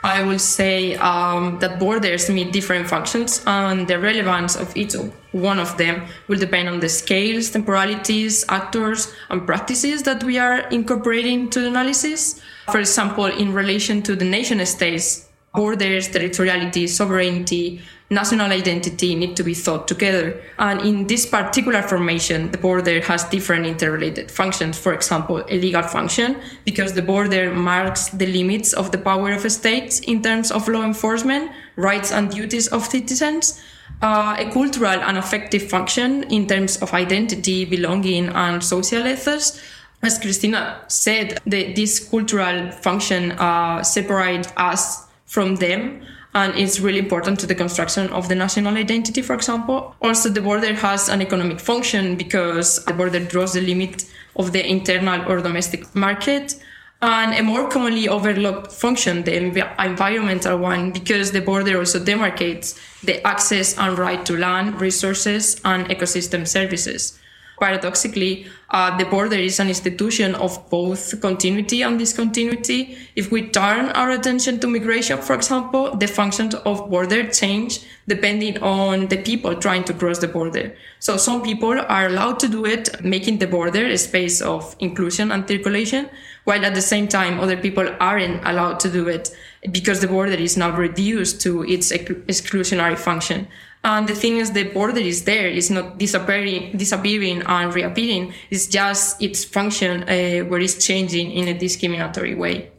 I 0.04 0.22
will 0.22 0.38
say 0.38 0.96
um, 0.96 1.58
that 1.60 1.78
borders 1.78 2.28
meet 2.28 2.52
different 2.52 2.86
functions, 2.86 3.42
and 3.46 3.88
the 3.88 3.98
relevance 3.98 4.54
of 4.54 4.76
each 4.76 4.92
one 5.32 5.58
of 5.58 5.78
them 5.78 6.04
will 6.28 6.38
depend 6.38 6.68
on 6.68 6.80
the 6.80 6.90
scales, 6.90 7.48
temporalities, 7.48 8.44
actors, 8.50 9.10
and 9.30 9.46
practices 9.46 10.02
that 10.02 10.22
we 10.22 10.36
are 10.36 10.68
incorporating 10.68 11.48
to 11.48 11.60
the 11.60 11.68
analysis. 11.68 12.38
For 12.70 12.80
example, 12.80 13.24
in 13.24 13.54
relation 13.54 14.02
to 14.02 14.14
the 14.14 14.26
nation 14.26 14.64
states, 14.66 15.26
borders, 15.54 16.10
territoriality, 16.10 16.86
sovereignty, 16.86 17.80
national 18.10 18.50
identity 18.52 19.14
need 19.14 19.36
to 19.36 19.42
be 19.42 19.54
thought 19.54 19.88
together. 19.88 20.40
And 20.58 20.80
in 20.80 21.06
this 21.06 21.26
particular 21.26 21.82
formation, 21.82 22.50
the 22.50 22.58
border 22.58 23.00
has 23.02 23.24
different 23.24 23.66
interrelated 23.66 24.30
functions. 24.30 24.78
For 24.78 24.92
example, 24.92 25.44
a 25.48 25.58
legal 25.58 25.82
function, 25.82 26.36
because 26.64 26.92
the 26.92 27.02
border 27.02 27.52
marks 27.52 28.08
the 28.10 28.26
limits 28.26 28.72
of 28.72 28.92
the 28.92 28.98
power 28.98 29.32
of 29.32 29.50
states 29.50 30.00
in 30.00 30.22
terms 30.22 30.50
of 30.50 30.68
law 30.68 30.84
enforcement, 30.84 31.50
rights 31.76 32.12
and 32.12 32.30
duties 32.30 32.68
of 32.68 32.84
citizens. 32.84 33.60
Uh, 34.02 34.36
a 34.38 34.50
cultural 34.50 35.00
and 35.00 35.16
affective 35.16 35.68
function 35.70 36.24
in 36.24 36.46
terms 36.46 36.76
of 36.82 36.92
identity, 36.92 37.64
belonging, 37.64 38.28
and 38.30 38.62
social 38.62 39.06
ethos 39.06 39.60
as 40.04 40.18
Christina 40.18 40.84
said, 40.88 41.40
the, 41.46 41.72
this 41.72 41.98
cultural 41.98 42.70
function 42.70 43.32
uh, 43.32 43.82
separate 43.82 44.52
us 44.56 45.06
from 45.24 45.56
them 45.56 46.04
and 46.34 46.54
it's 46.56 46.80
really 46.80 46.98
important 46.98 47.38
to 47.40 47.46
the 47.46 47.54
construction 47.54 48.08
of 48.10 48.28
the 48.28 48.34
national 48.34 48.76
identity, 48.76 49.22
for 49.22 49.34
example. 49.34 49.94
Also, 50.02 50.28
the 50.28 50.40
border 50.40 50.74
has 50.74 51.08
an 51.08 51.22
economic 51.22 51.60
function 51.60 52.16
because 52.16 52.84
the 52.84 52.92
border 52.92 53.20
draws 53.20 53.52
the 53.52 53.60
limit 53.60 54.04
of 54.36 54.52
the 54.52 54.68
internal 54.68 55.30
or 55.30 55.40
domestic 55.40 55.94
market. 55.94 56.56
And 57.00 57.34
a 57.34 57.42
more 57.42 57.68
commonly 57.68 58.08
overlooked 58.08 58.72
function, 58.72 59.24
the 59.24 59.32
env- 59.32 59.84
environmental 59.84 60.58
one, 60.58 60.90
because 60.90 61.32
the 61.32 61.40
border 61.40 61.78
also 61.78 62.00
demarcates 62.00 62.80
the 63.02 63.24
access 63.26 63.76
and 63.78 63.98
right 63.98 64.24
to 64.26 64.36
land, 64.36 64.80
resources, 64.80 65.60
and 65.64 65.86
ecosystem 65.86 66.48
services 66.48 67.18
paradoxically, 67.64 68.46
uh, 68.70 68.96
the 68.98 69.06
border 69.06 69.40
is 69.50 69.58
an 69.58 69.68
institution 69.68 70.34
of 70.34 70.52
both 70.68 71.02
continuity 71.20 71.80
and 71.82 71.98
discontinuity. 71.98 72.98
If 73.16 73.30
we 73.32 73.40
turn 73.48 73.84
our 74.00 74.10
attention 74.10 74.60
to 74.60 74.66
migration, 74.66 75.18
for 75.26 75.34
example, 75.34 75.96
the 75.96 76.06
functions 76.06 76.54
of 76.54 76.90
border 76.90 77.22
change 77.40 77.80
depending 78.06 78.62
on 78.62 79.06
the 79.12 79.16
people 79.16 79.54
trying 79.54 79.84
to 79.84 79.94
cross 79.94 80.18
the 80.18 80.28
border. 80.28 80.76
So 80.98 81.16
some 81.16 81.40
people 81.42 81.76
are 81.96 82.06
allowed 82.06 82.38
to 82.40 82.48
do 82.48 82.66
it, 82.66 83.02
making 83.02 83.38
the 83.38 83.46
border 83.46 83.84
a 83.86 83.96
space 83.96 84.42
of 84.42 84.76
inclusion 84.78 85.32
and 85.32 85.48
circulation, 85.48 86.10
while 86.44 86.64
at 86.64 86.74
the 86.74 86.82
same 86.92 87.08
time 87.08 87.40
other 87.40 87.56
people 87.56 87.88
aren't 87.98 88.44
allowed 88.44 88.78
to 88.80 88.90
do 88.90 89.08
it 89.08 89.34
because 89.72 90.00
the 90.00 90.08
border 90.08 90.38
is 90.48 90.58
now 90.58 90.70
reduced 90.76 91.40
to 91.40 91.62
its 91.64 91.92
exclusionary 91.92 92.98
function. 92.98 93.48
And 93.84 94.08
the 94.08 94.14
thing 94.14 94.38
is, 94.38 94.52
the 94.52 94.64
border 94.64 94.98
is 94.98 95.24
there. 95.24 95.46
It's 95.46 95.68
not 95.68 95.98
disappearing, 95.98 96.74
disappearing 96.76 97.42
and 97.42 97.74
reappearing. 97.74 98.32
It's 98.48 98.66
just 98.66 99.22
its 99.22 99.44
function 99.44 100.04
uh, 100.04 100.44
where 100.48 100.60
it's 100.60 100.84
changing 100.84 101.32
in 101.32 101.48
a 101.48 101.58
discriminatory 101.58 102.34
way. 102.34 102.70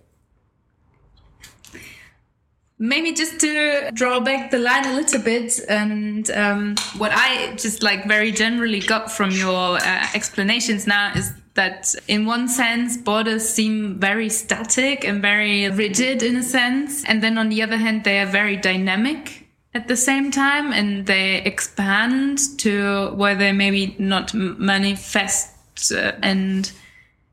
Maybe 2.80 3.14
just 3.14 3.40
to 3.40 3.92
draw 3.94 4.20
back 4.20 4.50
the 4.50 4.58
line 4.58 4.86
a 4.86 4.96
little 4.96 5.22
bit, 5.22 5.62
and 5.70 6.30
um, 6.32 6.76
what 6.98 7.12
I 7.14 7.56
just 7.56 7.84
like 7.84 8.06
very 8.06 8.32
generally 8.32 8.80
got 8.80 9.10
from 9.10 9.32
your 9.32 9.78
uh, 9.78 10.08
explanations 10.14 10.86
now 10.86 11.14
is 11.16 11.32
that 11.54 11.96
in 12.10 12.26
one 12.26 12.50
sense 12.50 12.98
borders 12.98 13.48
seem 13.48 13.98
very 13.98 14.28
static 14.28 15.06
and 15.06 15.22
very 15.22 15.70
rigid 15.70 16.22
in 16.22 16.36
a 16.36 16.44
sense 16.44 17.06
and 17.06 17.24
then 17.24 17.38
on 17.38 17.48
the 17.48 17.62
other 17.62 17.78
hand 17.78 18.04
they 18.04 18.20
are 18.20 18.26
very 18.26 18.58
dynamic 18.58 19.45
at 19.76 19.90
the 19.90 19.98
same 19.98 20.32
time 20.32 20.72
and 20.72 21.06
they 21.06 21.42
expand 21.42 22.40
to 22.58 23.12
where 23.16 23.36
they 23.36 23.52
maybe 23.52 23.94
not 24.00 24.34
manifest 24.34 25.92
uh, 25.92 26.14
and 26.24 26.72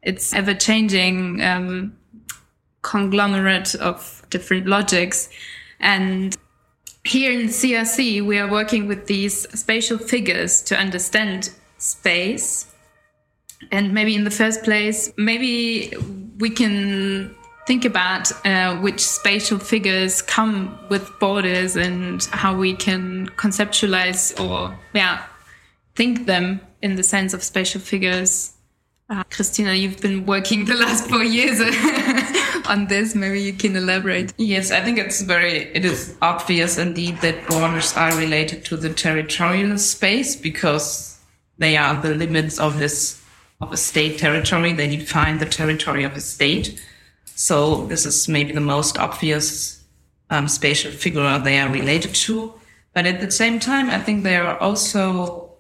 it's 0.03 0.35
ever 0.35 0.53
changing 0.53 1.41
um, 1.41 1.97
conglomerate 2.83 3.77
of 3.77 4.27
different 4.31 4.67
logics. 4.67 5.29
And 5.79 6.37
here 7.05 7.33
in 7.33 7.47
CRC 7.47 8.27
we 8.27 8.39
are 8.39 8.51
working 8.51 8.89
with 8.89 9.07
these 9.07 9.49
spatial 9.59 9.97
figures 9.97 10.63
to 10.63 10.77
understand 10.77 11.51
space. 11.79 12.67
And 13.71 13.95
maybe 13.95 14.17
in 14.17 14.25
the 14.25 14.33
first 14.33 14.65
place 14.65 15.13
maybe 15.17 15.95
we 16.39 16.51
can 16.51 17.37
think 17.67 17.85
about 17.85 18.33
uh, 18.45 18.77
which 18.77 19.01
spatial 19.01 19.59
figures 19.59 20.23
come 20.23 20.79
with 20.89 21.11
borders 21.21 21.77
and 21.77 22.25
how 22.33 22.57
we 22.57 22.75
can 22.75 23.29
conceptualize 23.37 24.39
or 24.41 24.77
yeah 24.95 25.25
think 25.95 26.27
them 26.27 26.61
in 26.81 26.97
the 26.97 27.03
sense 27.03 27.35
of 27.35 27.43
spatial 27.43 27.81
figures. 27.81 28.55
Uh, 29.11 29.23
christina 29.25 29.75
you've 29.75 30.01
been 30.01 30.25
working 30.25 30.65
the 30.65 30.75
last 30.75 31.09
four 31.09 31.23
years 31.23 31.61
on 32.67 32.87
this. 32.87 33.15
Maybe 33.15 33.43
you 33.43 33.53
can 33.53 33.77
elaborate. 33.77 34.33
Yes 34.39 34.71
i 34.71 34.81
think 34.81 34.99
it's 34.99 35.21
very 35.23 35.71
it 35.75 35.85
is 35.85 36.17
obvious 36.23 36.79
indeed 36.79 37.21
that 37.21 37.47
borders 37.47 37.95
are 37.97 38.17
related 38.17 38.65
to 38.67 38.77
the 38.77 38.93
territorial 38.93 39.77
space 39.79 40.35
because 40.35 41.19
they 41.59 41.77
are 41.77 42.01
the 42.01 42.15
limits 42.15 42.59
of 42.59 42.79
this 42.79 43.23
of 43.61 43.73
a 43.73 43.77
state 43.77 44.19
territory. 44.19 44.73
They 44.73 44.97
define 44.97 45.39
the 45.39 45.47
territory 45.47 46.03
of 46.03 46.17
a 46.17 46.21
state 46.21 46.81
so 47.35 47.87
this 47.87 48.07
is 48.07 48.29
maybe 48.29 48.53
the 48.53 48.61
most 48.61 48.99
obvious 48.99 49.85
um, 50.31 50.49
spatial 50.49 50.93
figure 50.93 51.39
they 51.39 51.59
are 51.59 51.71
related 51.71 52.15
to. 52.15 52.55
But 52.95 53.07
at 53.07 53.21
the 53.21 53.31
same 53.31 53.59
time, 53.59 53.91
I 53.91 53.99
think 53.99 54.23
there 54.23 54.47
are 54.47 54.59
also 54.59 55.51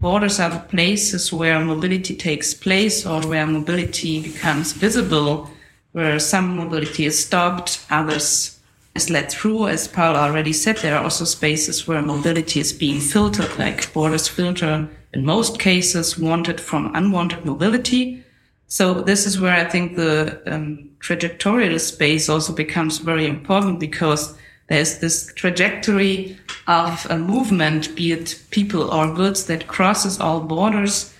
borders 0.00 0.40
are 0.40 0.50
the 0.50 0.58
places 0.58 1.32
where 1.32 1.60
mobility 1.60 2.16
takes 2.16 2.54
place 2.54 3.06
or 3.06 3.20
where 3.22 3.46
mobility 3.46 4.20
becomes 4.20 4.72
visible, 4.72 5.48
where 5.92 6.18
some 6.18 6.56
mobility 6.56 7.06
is 7.06 7.24
stopped, 7.24 7.84
others 7.88 8.58
is 8.94 9.10
let 9.10 9.30
through. 9.30 9.68
As 9.68 9.86
Paul 9.88 10.16
already 10.16 10.52
said, 10.52 10.78
there 10.78 10.96
are 10.96 11.04
also 11.04 11.24
spaces 11.24 11.86
where 11.86 12.02
mobility 12.02 12.60
is 12.60 12.72
being 12.72 13.00
filtered, 13.00 13.58
like 13.58 13.92
borders 13.92 14.28
filter 14.28 14.88
in 15.14 15.24
most 15.24 15.58
cases 15.58 16.18
wanted 16.18 16.60
from 16.60 16.94
unwanted 16.94 17.44
mobility. 17.44 18.24
So 18.66 19.02
this 19.02 19.26
is 19.26 19.40
where 19.40 19.54
I 19.54 19.64
think 19.64 19.96
the 19.96 20.42
um, 20.46 20.90
trajectorial 21.02 21.80
space 21.80 22.28
also 22.28 22.52
becomes 22.52 22.98
very 22.98 23.26
important 23.26 23.80
because 23.80 24.36
there's 24.68 25.00
this 25.00 25.32
trajectory 25.34 26.38
of 26.66 27.06
a 27.10 27.18
movement, 27.18 27.94
be 27.96 28.12
it 28.12 28.40
people 28.50 28.90
or 28.90 29.12
goods 29.12 29.46
that 29.46 29.66
crosses 29.66 30.20
all 30.20 30.40
borders. 30.40 31.12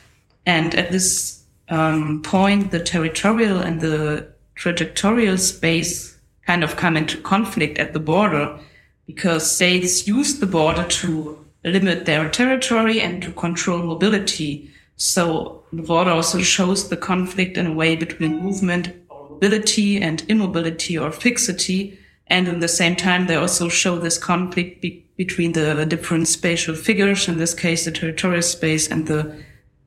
And 0.46 0.74
at 0.74 0.92
this 0.92 1.42
um, 1.68 2.22
point, 2.22 2.70
the 2.70 2.80
territorial 2.80 3.58
and 3.58 3.80
the 3.80 4.28
trajectorial 4.56 5.38
space 5.38 6.16
kind 6.46 6.62
of 6.62 6.76
come 6.76 6.96
into 6.96 7.20
conflict 7.20 7.78
at 7.78 7.92
the 7.92 8.00
border 8.00 8.58
because 9.06 9.50
states 9.50 10.06
use 10.06 10.38
the 10.38 10.46
border 10.46 10.84
to 10.84 11.44
limit 11.64 12.06
their 12.06 12.28
territory 12.28 13.00
and 13.00 13.22
to 13.22 13.32
control 13.32 13.82
mobility. 13.82 14.70
So 14.96 15.64
the 15.72 15.82
border 15.82 16.12
also 16.12 16.38
shows 16.38 16.88
the 16.88 16.96
conflict 16.96 17.56
in 17.56 17.66
a 17.66 17.72
way 17.72 17.96
between 17.96 18.42
movement 18.42 19.01
mobility 19.42 20.00
and 20.00 20.24
immobility 20.28 20.96
or 20.96 21.10
fixity. 21.10 21.98
And 22.28 22.46
in 22.46 22.60
the 22.60 22.68
same 22.68 22.94
time, 22.94 23.26
they 23.26 23.34
also 23.34 23.68
show 23.68 23.98
this 23.98 24.18
conflict 24.18 24.80
be 24.80 25.04
between 25.16 25.52
the, 25.52 25.84
different 25.84 26.26
spatial 26.26 26.74
figures, 26.74 27.28
in 27.28 27.38
this 27.38 27.54
case, 27.54 27.84
the 27.84 27.92
territorial 27.92 28.42
space 28.42 28.88
and 28.90 29.06
the 29.06 29.44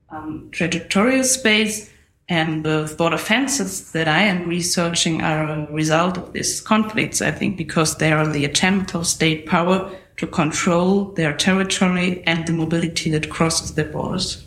um, 0.10 0.50
trajectorial 0.52 1.24
space. 1.24 1.92
And 2.28 2.64
the 2.66 2.94
border 2.98 3.18
fences 3.18 3.92
that 3.92 4.08
I 4.08 4.24
am 4.24 4.48
researching 4.48 5.22
are 5.22 5.48
a 5.48 5.72
result 5.72 6.18
of 6.18 6.34
these 6.34 6.62
conflicts, 6.62 7.22
I 7.22 7.32
think, 7.32 7.58
because 7.58 7.98
they 7.98 8.12
are 8.12 8.28
the 8.28 8.46
attempt 8.46 8.96
of 8.96 9.08
state 9.08 9.46
power 9.46 9.92
to 10.18 10.28
control 10.28 11.06
their 11.14 11.34
territory 11.34 12.24
and 12.26 12.48
the 12.48 12.54
mobility 12.54 13.12
that 13.12 13.30
crosses 13.30 13.76
their 13.76 13.92
borders. 13.92 14.44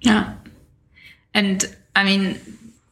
Yeah. 0.00 0.34
And 1.34 1.64
I 1.94 2.04
mean, 2.04 2.38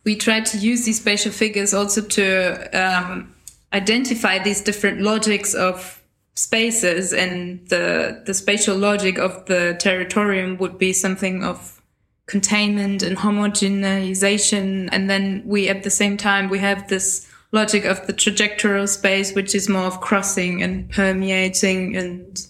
we 0.07 0.17
try 0.17 0.41
to 0.41 0.57
use 0.57 0.87
these 0.87 1.01
spatial 1.01 1.33
figures 1.33 1.75
also 1.75 2.01
to 2.01 2.69
um, 2.73 3.35
identify 3.73 4.39
these 4.39 4.63
different 4.63 5.03
logics 5.03 5.53
of 5.53 6.03
spaces 6.35 7.13
and 7.13 7.67
the 7.69 8.23
the 8.27 8.35
spatial 8.35 8.77
logic 8.77 9.19
of 9.19 9.47
the 9.47 9.77
territorium 9.81 10.57
would 10.59 10.79
be 10.79 10.93
something 10.93 11.43
of 11.43 11.83
containment 12.27 13.03
and 13.03 13.17
homogenization. 13.19 14.89
And 14.93 15.11
then 15.11 15.43
we 15.45 15.69
at 15.69 15.83
the 15.83 15.91
same 15.91 16.17
time 16.17 16.49
we 16.49 16.59
have 16.61 16.89
this 16.89 17.27
logic 17.53 17.85
of 17.85 18.07
the 18.07 18.13
trajectorial 18.13 18.89
space 18.89 19.35
which 19.35 19.55
is 19.55 19.69
more 19.69 19.87
of 19.87 20.01
crossing 20.01 20.63
and 20.63 20.91
permeating 20.91 21.97
and 21.97 22.47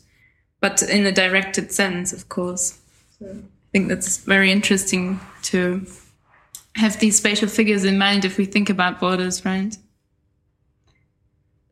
but 0.61 0.83
in 0.83 1.07
a 1.07 1.13
directed 1.13 1.73
sense 1.73 2.13
of 2.13 2.29
course. 2.29 2.79
So 3.19 3.43
think 3.77 3.89
that's 3.89 4.17
very 4.19 4.51
interesting 4.51 5.21
to 5.43 5.87
have 6.77 6.99
these 7.01 7.17
spatial 7.17 7.49
figures 7.49 7.85
in 7.85 7.99
mind 7.99 8.25
if 8.25 8.37
we 8.39 8.45
think 8.45 8.71
about 8.71 9.01
borders, 9.01 9.45
right? 9.45 9.77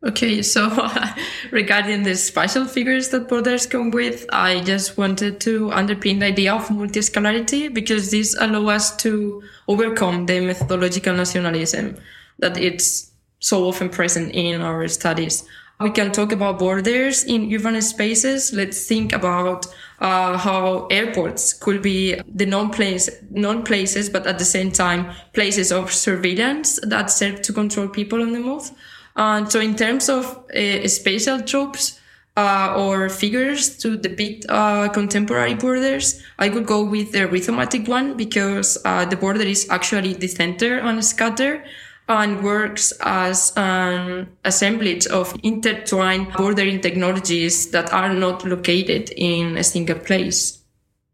Okay, 0.05 0.43
so 0.43 0.67
uh, 0.71 1.15
regarding 1.51 2.03
the 2.03 2.15
spatial 2.15 2.65
figures 2.65 3.09
that 3.09 3.27
borders 3.27 3.65
come 3.65 3.89
with, 3.89 4.25
I 4.31 4.61
just 4.61 4.97
wanted 4.97 5.39
to 5.41 5.69
underpin 5.69 6.19
the 6.19 6.27
idea 6.27 6.53
of 6.53 6.67
multiscalarity 6.67 7.73
because 7.73 8.11
this 8.11 8.35
allows 8.39 8.69
us 8.69 8.95
to 8.97 9.41
overcome 9.67 10.27
the 10.27 10.41
methodological 10.41 11.15
nationalism 11.15 11.97
that 12.37 12.57
it's 12.57 13.11
so 13.39 13.67
often 13.67 13.89
present 13.89 14.31
in 14.33 14.61
our 14.61 14.87
studies. 14.87 15.43
We 15.79 15.89
can 15.89 16.13
talk 16.13 16.31
about 16.31 16.57
borders 16.59 17.23
in 17.25 17.53
urban 17.53 17.81
spaces. 17.81 18.53
Let's 18.53 18.87
think 18.87 19.11
about 19.11 19.65
uh, 19.99 20.37
how 20.37 20.87
airports 20.87 21.53
could 21.53 21.81
be 21.81 22.15
the 22.27 22.45
non-place, 22.45 23.09
non-places, 23.29 24.09
but 24.09 24.25
at 24.25 24.39
the 24.39 24.45
same 24.45 24.71
time, 24.71 25.11
places 25.33 25.73
of 25.73 25.91
surveillance 25.91 26.79
that 26.83 27.11
serve 27.11 27.41
to 27.41 27.53
control 27.53 27.89
people 27.89 28.21
on 28.21 28.31
the 28.31 28.39
move. 28.39 28.71
Uh, 29.17 29.45
so 29.45 29.59
in 29.59 29.75
terms 29.75 30.07
of 30.07 30.45
uh, 30.55 30.87
spatial 30.87 31.41
tropes, 31.41 31.99
uh, 32.37 32.73
or 32.77 33.09
figures 33.09 33.77
to 33.77 33.97
depict 33.97 34.45
uh, 34.49 34.89
contemporary 34.89 35.53
borders. 35.53 36.21
I 36.37 36.49
could 36.49 36.65
go 36.65 36.83
with 36.83 37.11
the 37.13 37.27
rhizomatic 37.27 37.87
one 37.87 38.17
because 38.17 38.77
uh, 38.83 39.05
the 39.05 39.15
border 39.15 39.43
is 39.43 39.67
actually 39.69 40.13
the 40.13 40.27
center 40.27 40.81
on 40.81 40.97
a 40.97 41.01
scatter 41.01 41.63
and 42.07 42.43
works 42.43 42.93
as 43.01 43.51
an 43.57 44.27
assemblage 44.43 45.07
of 45.07 45.35
intertwined 45.43 46.31
bordering 46.33 46.79
technologies 46.81 47.71
that 47.71 47.91
are 47.91 48.13
not 48.13 48.45
located 48.45 49.09
in 49.17 49.57
a 49.57 49.63
single 49.63 49.97
place. 49.99 50.59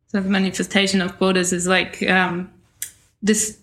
So 0.10 0.20
the 0.20 0.30
manifestation 0.30 1.02
of 1.02 1.18
borders 1.18 1.54
is 1.54 1.68
like 1.68 2.04
um, 2.10 2.52
this 3.22 3.58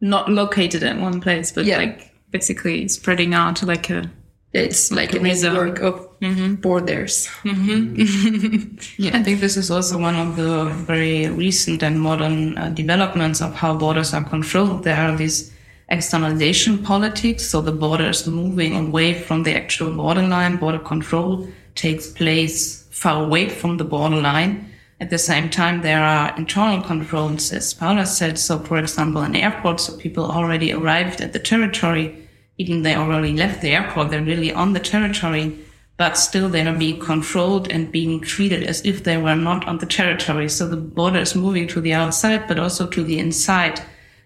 not 0.00 0.30
located 0.30 0.82
in 0.82 1.02
one 1.02 1.20
place, 1.20 1.52
but 1.52 1.66
Yeah. 1.66 1.76
like 1.78 2.10
basically 2.30 2.88
spreading 2.88 3.34
out 3.34 3.62
like 3.62 3.90
a 3.90 4.10
It's 4.52 4.90
like 4.90 5.14
a 5.14 5.20
Rhizome. 5.20 5.52
network 5.54 5.80
of 5.80 6.60
borders. 6.60 7.28
Yeah, 7.44 9.16
I 9.18 9.22
think 9.22 9.40
this 9.40 9.56
is 9.56 9.70
also 9.70 9.98
one 9.98 10.16
of 10.16 10.36
the 10.36 10.64
very 10.86 11.28
recent 11.28 11.82
and 11.82 12.00
modern 12.00 12.56
uh, 12.58 12.70
developments 12.70 13.40
of 13.40 13.54
how 13.54 13.74
borders 13.76 14.12
are 14.14 14.24
controlled. 14.24 14.84
There 14.84 14.96
are 14.96 15.16
these 15.16 15.52
externalization 15.90 16.78
politics, 16.78 17.46
so 17.46 17.60
the 17.60 17.72
border 17.72 18.10
is 18.10 18.26
moving 18.26 18.76
away 18.76 19.14
from 19.14 19.42
the 19.42 19.54
actual 19.54 19.92
borderline. 19.94 20.56
Border 20.56 20.78
control 20.78 21.48
takes 21.74 22.08
place 22.08 22.84
far 22.90 23.24
away 23.24 23.48
from 23.48 23.76
the 23.76 23.84
borderline. 23.84 24.72
At 25.00 25.10
the 25.10 25.18
same 25.18 25.48
time, 25.48 25.80
there 25.80 26.02
are 26.02 26.36
internal 26.36 26.82
controls, 26.82 27.52
as 27.52 27.74
Paula 27.74 28.06
said. 28.06 28.38
So, 28.38 28.58
for 28.58 28.78
example, 28.78 29.22
in 29.22 29.34
airports, 29.34 29.84
so 29.84 29.96
people 29.96 30.30
already 30.30 30.72
arrived 30.72 31.20
at 31.20 31.32
the 31.32 31.38
territory, 31.38 32.28
even 32.58 32.82
they 32.82 32.94
already 32.94 33.32
left 33.32 33.62
the 33.62 33.70
airport, 33.70 34.10
they're 34.10 34.22
really 34.22 34.52
on 34.52 34.74
the 34.74 34.80
territory 34.80 35.58
but 36.00 36.16
still 36.16 36.48
they 36.48 36.66
are 36.66 36.74
being 36.74 36.98
controlled 36.98 37.70
and 37.70 37.92
being 37.92 38.22
treated 38.22 38.62
as 38.62 38.80
if 38.86 39.04
they 39.04 39.18
were 39.18 39.36
not 39.36 39.68
on 39.68 39.76
the 39.76 39.84
territory. 39.84 40.48
So 40.48 40.66
the 40.66 40.78
border 40.78 41.18
is 41.18 41.34
moving 41.34 41.68
to 41.68 41.80
the 41.82 41.92
outside, 41.92 42.48
but 42.48 42.58
also 42.58 42.86
to 42.86 43.04
the 43.04 43.18
inside. 43.18 43.82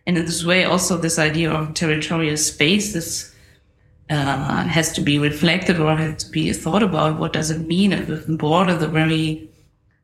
And 0.07 0.19
in 0.19 0.27
this 0.27 0.45
way, 0.45 0.65
also 0.65 0.99
this 0.99 1.19
idea 1.19 1.51
of 1.51 1.75
territorial 1.75 2.37
space 2.37 2.93
this 2.93 3.35
uh, 4.11 4.65
has 4.65 4.93
to 4.93 5.01
be 5.01 5.19
reflected 5.19 5.81
or 5.81 5.97
has 5.97 6.25
to 6.25 6.31
be 6.31 6.53
thought 6.53 6.83
about. 6.83 7.19
What 7.19 7.33
does 7.33 7.51
it 7.51 7.67
mean 7.67 7.93
if 7.93 8.27
the 8.27 8.37
border, 8.37 8.77
the 8.77 8.89
very, 8.89 9.49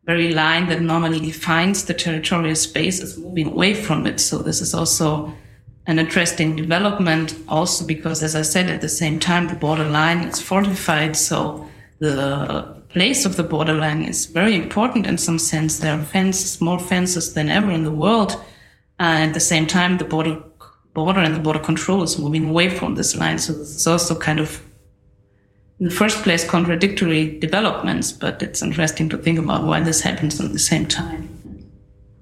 very 0.04 0.32
line 0.32 0.68
that 0.68 0.80
normally 0.80 1.20
defines 1.20 1.84
the 1.84 1.94
territorial 1.94 2.54
space, 2.54 3.00
is 3.00 3.18
moving 3.18 3.48
away 3.48 3.74
from 3.74 4.06
it? 4.06 4.18
So 4.20 4.38
this 4.38 4.62
is 4.62 4.72
also 4.72 5.34
an 5.86 5.98
interesting 5.98 6.56
development 6.56 7.34
also 7.48 7.86
because 7.86 8.22
as 8.22 8.36
I 8.36 8.42
said 8.42 8.70
at 8.70 8.80
the 8.80 8.88
same 8.88 9.18
time 9.18 9.48
the 9.48 9.54
borderline 9.54 10.18
is 10.18 10.40
fortified 10.40 11.16
so 11.16 11.68
the 11.98 12.82
place 12.90 13.24
of 13.24 13.36
the 13.36 13.42
borderline 13.42 14.02
is 14.04 14.26
very 14.26 14.54
important 14.54 15.06
in 15.06 15.18
some 15.18 15.38
sense 15.38 15.78
there 15.78 15.98
are 15.98 16.02
fences 16.02 16.60
more 16.60 16.78
fences 16.78 17.34
than 17.34 17.48
ever 17.48 17.70
in 17.70 17.84
the 17.84 17.90
world 17.90 18.40
uh, 19.00 19.26
at 19.26 19.32
the 19.34 19.40
same 19.40 19.66
time 19.66 19.98
the 19.98 20.04
border 20.04 20.42
border 20.92 21.20
and 21.20 21.34
the 21.34 21.40
border 21.40 21.58
control 21.58 22.02
is 22.02 22.18
moving 22.18 22.48
away 22.48 22.68
from 22.68 22.94
this 22.94 23.16
line. 23.16 23.38
So 23.38 23.52
this 23.52 23.74
is 23.74 23.86
also 23.86 24.14
kind 24.14 24.40
of 24.40 24.62
in 25.78 25.86
the 25.86 25.94
first 25.94 26.22
place 26.22 26.44
contradictory 26.48 27.38
developments 27.38 28.12
but 28.12 28.42
it's 28.42 28.60
interesting 28.62 29.08
to 29.08 29.16
think 29.16 29.38
about 29.38 29.64
why 29.64 29.80
this 29.80 30.00
happens 30.02 30.40
at 30.40 30.52
the 30.52 30.58
same 30.58 30.86
time. 30.86 31.28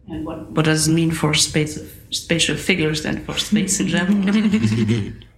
And 0.09 0.25
what, 0.25 0.51
what 0.53 0.65
does 0.65 0.89
it 0.89 0.93
mean 0.93 1.11
for 1.11 1.35
space 1.35 1.79
spatial 2.11 2.57
figures 2.57 3.05
and 3.05 3.23
for 3.27 3.37
space 3.37 3.81
in 3.81 3.89
general? 3.89 5.13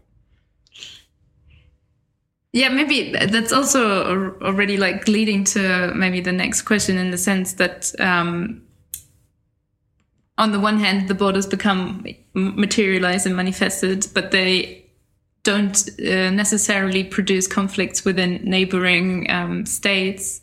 Yeah, 2.53 2.69
maybe 2.69 3.13
that's 3.13 3.53
also 3.53 4.35
already 4.43 4.77
like 4.77 5.07
leading 5.07 5.45
to 5.45 5.93
maybe 5.95 6.21
the 6.21 6.33
next 6.33 6.63
question 6.63 6.99
in 6.99 7.13
the 7.13 7.19
sense 7.19 7.53
that 7.55 7.93
um, 8.01 8.63
on 10.41 10.53
the 10.53 10.59
one 10.59 10.79
hand, 10.79 11.07
the 11.07 11.15
borders 11.15 11.47
become 11.47 12.05
materialized 12.33 13.27
and 13.27 13.37
manifested, 13.37 14.07
but 14.15 14.31
they 14.31 14.87
don't 15.43 15.89
uh, 16.01 16.31
necessarily 16.31 17.05
produce 17.05 17.47
conflicts 17.47 18.07
within 18.07 18.41
neighboring 18.43 19.31
um, 19.31 19.67
states, 19.67 20.41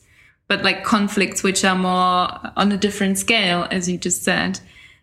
but 0.48 0.64
like 0.64 0.84
conflicts 0.84 1.42
which 1.42 1.66
are 1.66 1.76
more 1.76 2.30
on 2.56 2.72
a 2.72 2.78
different 2.78 3.18
scale, 3.18 3.68
as 3.72 3.90
you 3.90 3.98
just 3.98 4.24
said. 4.24 4.60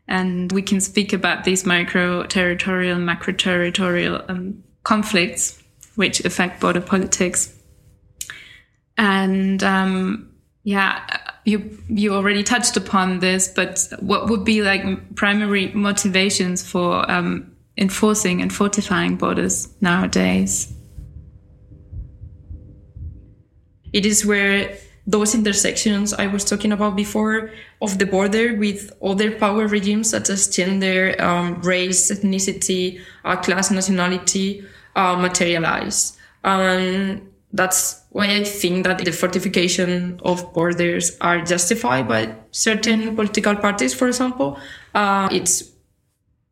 And 0.06 0.52
we 0.52 0.62
can 0.62 0.80
speak 0.80 1.12
about 1.12 1.42
these 1.42 1.66
micro 1.66 2.22
territorial, 2.26 2.98
macro 2.98 3.32
territorial 3.32 4.22
um, 4.28 4.62
conflicts 4.84 5.60
which 5.96 6.24
affect 6.24 6.60
border 6.60 6.80
politics. 6.80 7.52
And 8.96 9.60
um, 9.64 10.30
yeah, 10.62 11.33
you 11.44 11.78
you 11.88 12.14
already 12.14 12.42
touched 12.42 12.76
upon 12.76 13.20
this, 13.20 13.48
but 13.48 13.86
what 14.00 14.28
would 14.28 14.44
be 14.44 14.62
like 14.62 15.14
primary 15.14 15.68
motivations 15.74 16.68
for 16.68 17.10
um, 17.10 17.50
enforcing 17.76 18.40
and 18.40 18.52
fortifying 18.52 19.16
borders 19.16 19.68
nowadays? 19.80 20.72
It 23.92 24.06
is 24.06 24.26
where 24.26 24.76
those 25.06 25.34
intersections 25.34 26.14
I 26.14 26.26
was 26.26 26.44
talking 26.44 26.72
about 26.72 26.96
before 26.96 27.50
of 27.82 27.98
the 27.98 28.06
border 28.06 28.56
with 28.56 28.90
other 29.02 29.30
power 29.30 29.66
regimes 29.68 30.10
such 30.10 30.30
as 30.30 30.48
gender, 30.48 31.14
um, 31.20 31.60
race, 31.60 32.10
ethnicity, 32.10 33.00
uh, 33.24 33.36
class, 33.36 33.70
nationality 33.70 34.64
uh, 34.96 35.16
materialize. 35.16 36.16
And 36.42 37.33
that's 37.54 38.02
why 38.10 38.26
I 38.34 38.42
think 38.42 38.84
that 38.84 38.98
the 38.98 39.12
fortification 39.12 40.20
of 40.24 40.52
borders 40.52 41.16
are 41.20 41.40
justified 41.40 42.08
by 42.08 42.34
certain 42.50 43.14
political 43.14 43.54
parties, 43.54 43.94
for 43.94 44.08
example. 44.08 44.58
Uh, 44.92 45.28
it's 45.30 45.70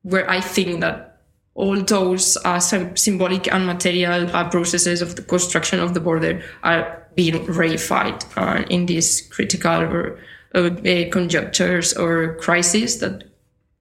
where 0.02 0.30
I 0.30 0.40
think 0.40 0.80
that 0.80 1.20
all 1.54 1.82
those 1.82 2.38
uh, 2.44 2.60
symbolic 2.60 3.52
and 3.52 3.66
material 3.66 4.34
uh, 4.34 4.48
processes 4.48 5.02
of 5.02 5.16
the 5.16 5.22
construction 5.22 5.80
of 5.80 5.92
the 5.92 6.00
border 6.00 6.40
are 6.62 7.08
being 7.16 7.34
reified 7.46 8.24
uh, 8.36 8.64
in 8.70 8.86
these 8.86 9.22
critical 9.28 9.82
or 9.82 10.18
uh, 10.54 10.70
conjunctures 11.10 11.94
or 11.94 12.36
crises 12.36 13.00
that 13.00 13.24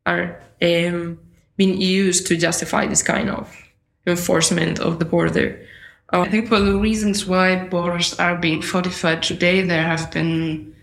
are 0.08 0.42
um, 0.62 1.20
being 1.56 1.80
used 1.80 2.26
to 2.28 2.36
justify 2.36 2.88
this 2.88 3.04
kind 3.04 3.30
of 3.30 3.56
enforcement 4.08 4.80
of 4.80 4.98
the 4.98 5.06
border. 5.06 5.64
I 6.14 6.28
think 6.28 6.50
for 6.50 6.60
the 6.60 6.78
reasons 6.78 7.26
why 7.26 7.68
borders 7.68 8.14
are 8.20 8.36
being 8.36 8.62
fortified 8.62 9.24
today, 9.24 9.62
there 9.62 9.84
have 9.84 10.12
been 10.12 10.76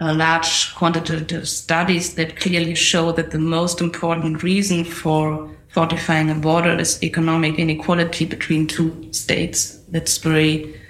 uh, 0.00 0.14
large 0.14 0.74
quantitative 0.74 1.46
studies 1.46 2.14
that 2.14 2.36
clearly 2.36 2.74
show 2.74 3.12
that 3.12 3.30
the 3.30 3.38
most 3.38 3.82
important 3.82 4.42
reason 4.42 4.84
for 4.84 5.50
fortifying 5.68 6.30
a 6.30 6.34
border 6.34 6.78
is 6.78 7.02
economic 7.02 7.58
inequality 7.58 8.24
between 8.24 8.66
two 8.66 9.12
states. 9.12 9.76
That's 9.88 10.16
very 10.16 10.80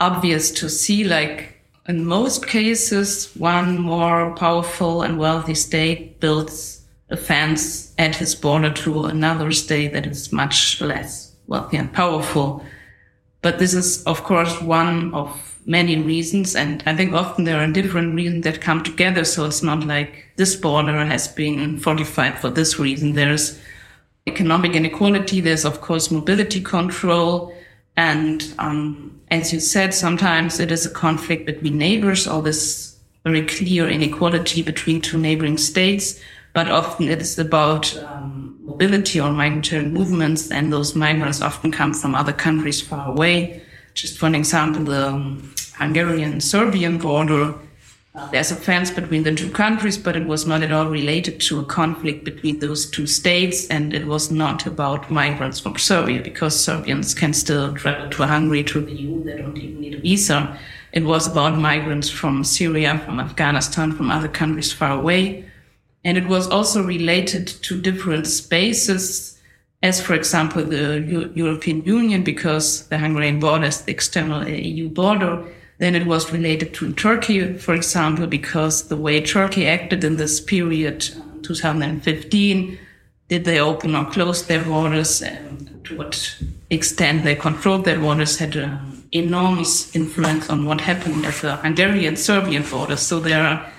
obvious 0.00 0.50
to 0.52 0.68
see. 0.68 1.04
Like 1.04 1.60
in 1.86 2.04
most 2.04 2.48
cases, 2.48 3.30
one 3.36 3.78
more 3.78 4.34
powerful 4.34 5.02
and 5.02 5.18
wealthy 5.18 5.54
state 5.54 6.18
builds 6.18 6.84
a 7.10 7.16
fence 7.16 7.94
at 7.96 8.16
his 8.16 8.34
border 8.34 8.72
to 8.72 9.04
another 9.04 9.52
state 9.52 9.92
that 9.92 10.06
is 10.06 10.32
much 10.32 10.80
less 10.80 11.32
wealthy 11.46 11.76
and 11.76 11.92
powerful. 11.92 12.64
But 13.46 13.60
this 13.60 13.74
is, 13.74 14.02
of 14.06 14.24
course, 14.24 14.60
one 14.60 15.14
of 15.14 15.60
many 15.66 15.96
reasons. 15.98 16.56
And 16.56 16.82
I 16.84 16.96
think 16.96 17.12
often 17.12 17.44
there 17.44 17.60
are 17.60 17.70
different 17.70 18.16
reasons 18.16 18.42
that 18.42 18.60
come 18.60 18.82
together. 18.82 19.22
So 19.22 19.44
it's 19.44 19.62
not 19.62 19.86
like 19.86 20.32
this 20.34 20.56
border 20.56 21.04
has 21.04 21.28
been 21.28 21.78
fortified 21.78 22.40
for 22.40 22.50
this 22.50 22.80
reason. 22.80 23.12
There's 23.12 23.56
economic 24.26 24.74
inequality. 24.74 25.40
There's, 25.40 25.64
of 25.64 25.80
course, 25.80 26.10
mobility 26.10 26.60
control. 26.60 27.54
And, 27.96 28.52
um, 28.58 29.20
as 29.30 29.52
you 29.52 29.60
said, 29.60 29.94
sometimes 29.94 30.58
it 30.58 30.72
is 30.72 30.84
a 30.84 30.90
conflict 30.90 31.46
between 31.46 31.78
neighbors 31.78 32.26
or 32.26 32.42
this 32.42 32.96
very 33.22 33.46
clear 33.46 33.88
inequality 33.88 34.62
between 34.62 35.00
two 35.00 35.18
neighboring 35.18 35.58
states. 35.58 36.20
But 36.52 36.68
often 36.68 37.08
it 37.08 37.20
is 37.22 37.38
about 37.38 37.96
um, 37.98 38.15
mobility 38.66 39.20
or 39.20 39.30
migratory 39.30 39.86
movements, 39.86 40.50
and 40.50 40.72
those 40.72 40.94
migrants 40.94 41.40
often 41.40 41.70
come 41.70 41.94
from 41.94 42.14
other 42.14 42.32
countries 42.32 42.80
far 42.80 43.08
away. 43.08 43.62
Just 43.94 44.18
for 44.18 44.26
an 44.26 44.34
example, 44.34 44.84
the 44.84 45.08
um, 45.08 45.54
Hungarian-Serbian 45.78 46.98
border, 46.98 47.54
uh, 48.14 48.30
there's 48.30 48.50
a 48.50 48.56
fence 48.56 48.90
between 48.90 49.22
the 49.22 49.34
two 49.34 49.50
countries, 49.50 49.96
but 49.96 50.16
it 50.16 50.26
was 50.26 50.46
not 50.46 50.62
at 50.62 50.72
all 50.72 50.86
related 50.86 51.38
to 51.40 51.60
a 51.60 51.64
conflict 51.64 52.24
between 52.24 52.58
those 52.58 52.90
two 52.90 53.06
states, 53.06 53.68
and 53.68 53.94
it 53.94 54.06
was 54.06 54.30
not 54.30 54.66
about 54.66 55.10
migrants 55.10 55.60
from 55.60 55.76
Serbia, 55.78 56.20
because 56.20 56.58
Serbians 56.58 57.14
can 57.14 57.32
still 57.32 57.72
travel 57.74 58.10
to 58.10 58.26
Hungary, 58.26 58.64
to 58.64 58.80
the 58.80 58.92
EU, 58.92 59.22
they 59.22 59.36
don't 59.36 59.56
even 59.56 59.80
need 59.80 59.94
a 59.94 60.00
visa. 60.00 60.58
It 60.92 61.04
was 61.04 61.26
about 61.26 61.56
migrants 61.56 62.10
from 62.10 62.42
Syria, 62.42 62.98
from 63.04 63.20
Afghanistan, 63.20 63.92
from 63.92 64.10
other 64.10 64.28
countries 64.28 64.72
far 64.72 64.98
away. 64.98 65.44
And 66.06 66.16
it 66.16 66.28
was 66.28 66.46
also 66.46 66.84
related 66.84 67.48
to 67.48 67.80
different 67.80 68.28
spaces, 68.28 69.36
as 69.82 70.00
for 70.00 70.14
example, 70.14 70.62
the 70.62 71.00
U- 71.00 71.32
European 71.34 71.82
Union, 71.82 72.22
because 72.22 72.86
the 72.86 72.96
Hungarian 72.96 73.40
border 73.40 73.66
is 73.66 73.80
the 73.82 73.90
external 73.90 74.48
EU 74.48 74.88
border. 74.88 75.42
Then 75.78 75.96
it 75.96 76.06
was 76.06 76.32
related 76.32 76.74
to 76.74 76.92
Turkey, 76.92 77.54
for 77.54 77.74
example, 77.74 78.28
because 78.28 78.86
the 78.86 78.96
way 78.96 79.20
Turkey 79.20 79.66
acted 79.66 80.04
in 80.04 80.16
this 80.16 80.40
period, 80.40 81.00
2015, 81.42 82.78
did 83.26 83.44
they 83.44 83.58
open 83.58 83.96
or 83.96 84.04
close 84.04 84.46
their 84.46 84.62
borders, 84.62 85.20
and 85.20 85.84
to 85.86 85.98
what 85.98 86.36
extent 86.70 87.24
they 87.24 87.34
controlled 87.34 87.84
their 87.84 87.98
borders 87.98 88.38
had 88.38 88.54
an 88.54 89.02
enormous 89.10 89.94
influence 89.96 90.48
on 90.50 90.66
what 90.66 90.82
happened 90.82 91.26
at 91.26 91.34
the 91.42 91.56
Hungarian-Serbian 91.56 92.62
borders. 92.70 93.00
So 93.00 93.18
there 93.18 93.42
are 93.42 93.72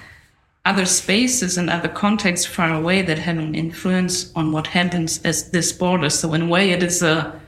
other 0.68 0.86
spaces 0.86 1.58
and 1.58 1.70
other 1.70 1.88
contexts 1.88 2.46
far 2.46 2.74
away 2.74 3.02
that 3.02 3.18
have 3.18 3.38
an 3.38 3.56
influence 3.56 4.34
on 4.36 4.52
what 4.52 4.68
happens 4.68 5.22
as 5.24 5.52
this 5.52 5.72
border. 5.72 6.10
So 6.10 6.34
in 6.34 6.42
a 6.44 6.48
way, 6.48 6.72
it 6.72 6.84
is 6.84 7.02
a 7.02 7.40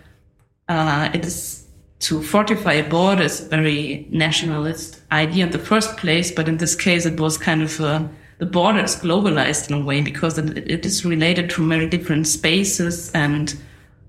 uh, 0.69 1.09
it 1.13 1.25
is 1.25 1.67
to 1.99 2.23
fortify 2.23 2.73
a 2.73 2.89
border 2.89 3.23
is 3.23 3.41
a 3.41 3.49
very 3.49 4.07
nationalist 4.09 5.01
idea 5.11 5.45
in 5.45 5.51
the 5.51 5.59
first 5.59 5.97
place, 5.97 6.31
but 6.31 6.47
in 6.47 6.57
this 6.57 6.75
case, 6.75 7.05
it 7.05 7.19
was 7.19 7.37
kind 7.37 7.61
of 7.61 7.79
a, 7.81 8.09
the 8.37 8.45
border 8.45 8.79
is 8.79 8.95
globalized 8.95 9.69
in 9.69 9.81
a 9.81 9.83
way 9.83 10.01
because 10.01 10.37
it, 10.37 10.57
it 10.69 10.85
is 10.85 11.03
related 11.03 11.49
to 11.49 11.67
very 11.67 11.89
different 11.89 12.25
spaces 12.25 13.11
and 13.11 13.55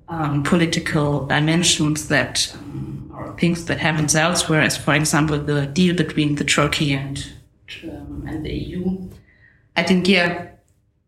um, 0.09 0.45
political 0.45 1.27
dimensions 1.27 2.07
that 2.09 2.55
um, 2.55 3.35
things 3.41 3.65
that 3.65 3.79
happens 3.79 4.15
elsewhere. 4.15 4.61
As 4.61 4.77
for 4.77 4.95
example, 4.95 5.39
the 5.41 5.67
deal 5.67 5.97
between 5.97 6.37
the 6.37 6.45
Turkey 6.45 6.93
and 6.93 7.27
um, 7.85 8.25
and 8.29 8.45
the 8.45 8.53
EU. 8.53 9.09
I 9.77 9.83
think 9.83 10.09
yeah, 10.09 10.51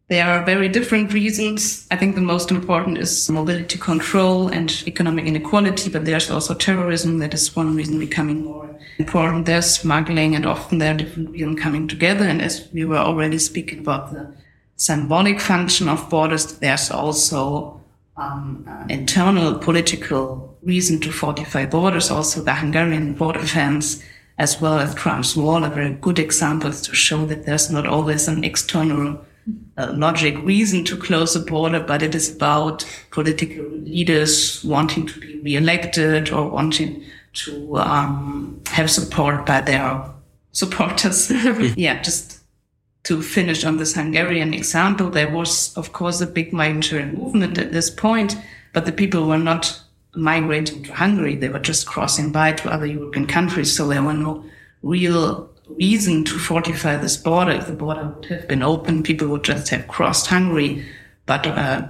there 0.08 0.26
are 0.26 0.44
very 0.44 0.68
different 0.68 1.12
reasons. 1.12 1.86
I 1.90 1.96
think 1.96 2.14
the 2.14 2.20
most 2.20 2.50
important 2.50 2.98
is 2.98 3.30
mobility 3.30 3.78
control 3.78 4.48
and 4.48 4.70
economic 4.86 5.24
inequality, 5.24 5.90
but 5.90 6.04
there's 6.04 6.30
also 6.30 6.54
terrorism 6.54 7.18
that 7.18 7.34
is 7.34 7.56
one 7.56 7.74
reason 7.74 7.98
becoming 7.98 8.44
more 8.44 8.68
important. 8.98 9.46
There's 9.46 9.70
smuggling 9.80 10.34
and 10.34 10.44
often 10.44 10.78
there 10.78 10.94
are 10.94 10.98
different 10.98 11.30
reasons 11.30 11.60
coming 11.60 11.88
together. 11.88 12.24
And 12.24 12.42
as 12.42 12.68
we 12.72 12.84
were 12.84 12.98
already 12.98 13.38
speaking 13.38 13.78
about 13.78 14.12
the 14.12 14.34
symbolic 14.76 15.40
function 15.40 15.88
of 15.88 16.10
borders, 16.10 16.58
there's 16.58 16.90
also 16.90 17.80
um, 18.16 18.68
internal 18.88 19.58
political 19.58 20.56
reason 20.62 21.00
to 21.00 21.10
fortify 21.10 21.64
borders. 21.64 22.10
Also 22.10 22.42
the 22.42 22.54
Hungarian 22.54 23.14
border 23.14 23.46
fence 23.46 24.02
as 24.38 24.60
well 24.60 24.78
as 24.78 24.94
Trump's 24.94 25.36
wall 25.36 25.64
are 25.64 25.70
very 25.70 25.92
good 25.94 26.18
examples 26.18 26.80
to 26.82 26.94
show 26.94 27.26
that 27.26 27.44
there's 27.46 27.70
not 27.70 27.86
always 27.86 28.28
an 28.28 28.44
external 28.44 29.24
uh, 29.76 29.92
logic 29.94 30.36
reason 30.42 30.84
to 30.84 30.96
close 30.96 31.34
the 31.34 31.40
border, 31.40 31.80
but 31.80 32.02
it 32.02 32.14
is 32.14 32.34
about 32.34 32.84
political 33.10 33.64
leaders 33.64 34.62
wanting 34.64 35.06
to 35.06 35.20
be 35.20 35.40
re-elected 35.40 36.30
or 36.30 36.48
wanting 36.48 37.02
to 37.32 37.76
um, 37.78 38.60
have 38.68 38.90
support 38.90 39.46
by 39.46 39.60
their 39.60 40.04
supporters. 40.52 41.30
yeah, 41.76 42.00
just 42.02 42.40
to 43.04 43.20
finish 43.20 43.64
on 43.64 43.78
this 43.78 43.94
Hungarian 43.94 44.54
example, 44.54 45.10
there 45.10 45.30
was, 45.30 45.76
of 45.76 45.92
course, 45.92 46.20
a 46.20 46.26
big 46.26 46.52
migratory 46.52 47.06
movement 47.06 47.58
at 47.58 47.72
this 47.72 47.90
point, 47.90 48.36
but 48.72 48.86
the 48.86 48.92
people 48.92 49.26
were 49.26 49.38
not 49.38 49.82
migrating 50.14 50.82
to 50.84 50.92
Hungary. 50.92 51.36
They 51.36 51.48
were 51.48 51.58
just 51.58 51.86
crossing 51.86 52.32
by 52.32 52.52
to 52.52 52.70
other 52.70 52.86
European 52.86 53.26
countries. 53.26 53.74
So 53.74 53.88
there 53.88 54.02
were 54.02 54.12
no 54.12 54.44
real 54.82 55.50
reason 55.68 56.24
to 56.24 56.38
fortify 56.38 56.96
this 56.96 57.16
border. 57.16 57.52
If 57.52 57.66
the 57.66 57.72
border 57.72 58.14
would 58.14 58.26
have 58.26 58.48
been 58.48 58.62
open, 58.62 59.02
people 59.02 59.28
would 59.28 59.44
just 59.44 59.68
have 59.70 59.88
crossed 59.88 60.26
Hungary. 60.26 60.84
But 61.26 61.46
uh, 61.46 61.88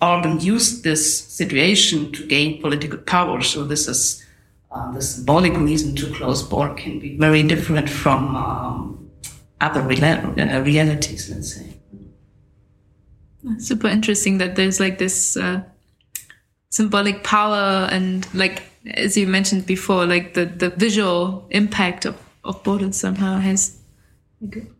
Orban 0.00 0.40
used 0.40 0.84
this 0.84 1.24
situation 1.24 2.12
to 2.12 2.26
gain 2.26 2.60
political 2.60 2.98
power. 2.98 3.42
So 3.42 3.64
this 3.64 3.88
is 3.88 4.24
uh, 4.70 4.92
the 4.92 5.02
symbolic 5.02 5.56
reason 5.56 5.94
to 5.96 6.12
close 6.14 6.42
border 6.42 6.74
can 6.74 6.98
be 6.98 7.16
very 7.18 7.42
different 7.42 7.90
from 7.90 8.34
um, 8.34 9.10
other 9.60 9.80
uh, 9.80 10.60
realities, 10.60 11.30
let's 11.30 11.54
say. 11.54 11.66
Super 13.58 13.88
interesting 13.88 14.38
that 14.38 14.56
there's 14.56 14.78
like 14.80 14.98
this 14.98 15.36
uh, 15.36 15.62
symbolic 16.72 17.22
power 17.22 17.86
and 17.92 18.26
like 18.34 18.62
as 18.94 19.16
you 19.16 19.26
mentioned 19.28 19.64
before, 19.66 20.06
like 20.06 20.34
the, 20.34 20.46
the 20.46 20.70
visual 20.70 21.46
impact 21.50 22.04
of 22.04 22.16
of 22.44 22.62
borders 22.64 22.96
somehow 22.96 23.38
has. 23.38 23.78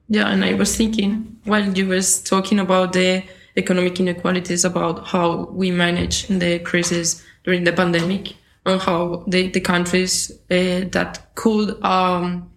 Yeah, 0.08 0.26
and 0.26 0.44
I 0.44 0.54
was 0.54 0.76
thinking 0.76 1.38
while 1.44 1.64
you 1.64 1.86
was 1.86 2.20
talking 2.22 2.58
about 2.58 2.92
the 2.92 3.22
economic 3.56 4.00
inequalities, 4.00 4.64
about 4.64 5.06
how 5.06 5.44
we 5.52 5.70
manage 5.70 6.26
the 6.26 6.58
crisis 6.60 7.22
during 7.44 7.64
the 7.64 7.72
pandemic, 7.72 8.34
and 8.66 8.80
how 8.80 9.24
the, 9.28 9.48
the 9.48 9.60
countries 9.60 10.32
uh, 10.50 10.88
that 10.90 11.20
could 11.36 11.80
um, 11.84 12.50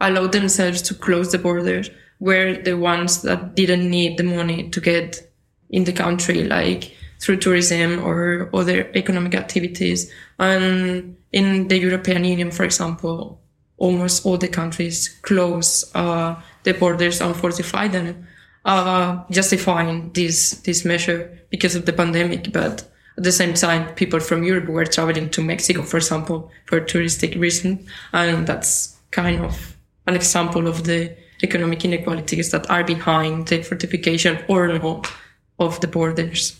allow 0.00 0.26
themselves 0.26 0.80
to 0.82 0.94
close 0.94 1.32
the 1.32 1.38
borders 1.38 1.90
were 2.20 2.54
the 2.54 2.74
ones 2.74 3.22
that 3.22 3.54
didn't 3.54 3.90
need 3.90 4.16
the 4.16 4.24
money 4.24 4.70
to 4.70 4.80
get 4.80 5.30
in 5.68 5.84
the 5.84 5.92
country, 5.92 6.44
like 6.44 6.96
through 7.20 7.38
tourism 7.38 8.02
or 8.04 8.50
other 8.52 8.90
economic 8.94 9.34
activities. 9.34 10.12
And 10.38 11.16
in 11.32 11.68
the 11.68 11.78
European 11.78 12.24
Union, 12.24 12.50
for 12.50 12.64
example, 12.64 13.40
almost 13.78 14.24
all 14.24 14.38
the 14.38 14.48
countries 14.48 15.08
close 15.22 15.90
uh, 15.94 16.40
the 16.62 16.72
borders 16.72 17.20
and 17.20 17.36
fortify 17.36 17.88
them, 17.88 18.26
uh, 18.64 19.22
justifying 19.30 20.10
this 20.12 20.60
this 20.62 20.84
measure 20.84 21.38
because 21.50 21.74
of 21.76 21.86
the 21.86 21.92
pandemic. 21.92 22.52
But 22.52 22.84
at 23.16 23.24
the 23.24 23.32
same 23.32 23.54
time, 23.54 23.94
people 23.94 24.20
from 24.20 24.44
Europe 24.44 24.68
were 24.68 24.84
traveling 24.84 25.30
to 25.30 25.42
Mexico, 25.42 25.82
for 25.82 25.98
example, 25.98 26.50
for 26.66 26.80
touristic 26.80 27.38
reason, 27.38 27.86
and 28.12 28.46
that's 28.46 28.96
kind 29.10 29.44
of 29.44 29.76
an 30.06 30.14
example 30.14 30.66
of 30.66 30.84
the 30.84 31.16
economic 31.42 31.84
inequalities 31.84 32.50
that 32.50 32.68
are 32.70 32.84
behind 32.84 33.48
the 33.48 33.62
fortification 33.62 34.38
or 34.48 34.68
not 34.68 35.10
of 35.58 35.80
the 35.80 35.88
borders. 35.88 36.58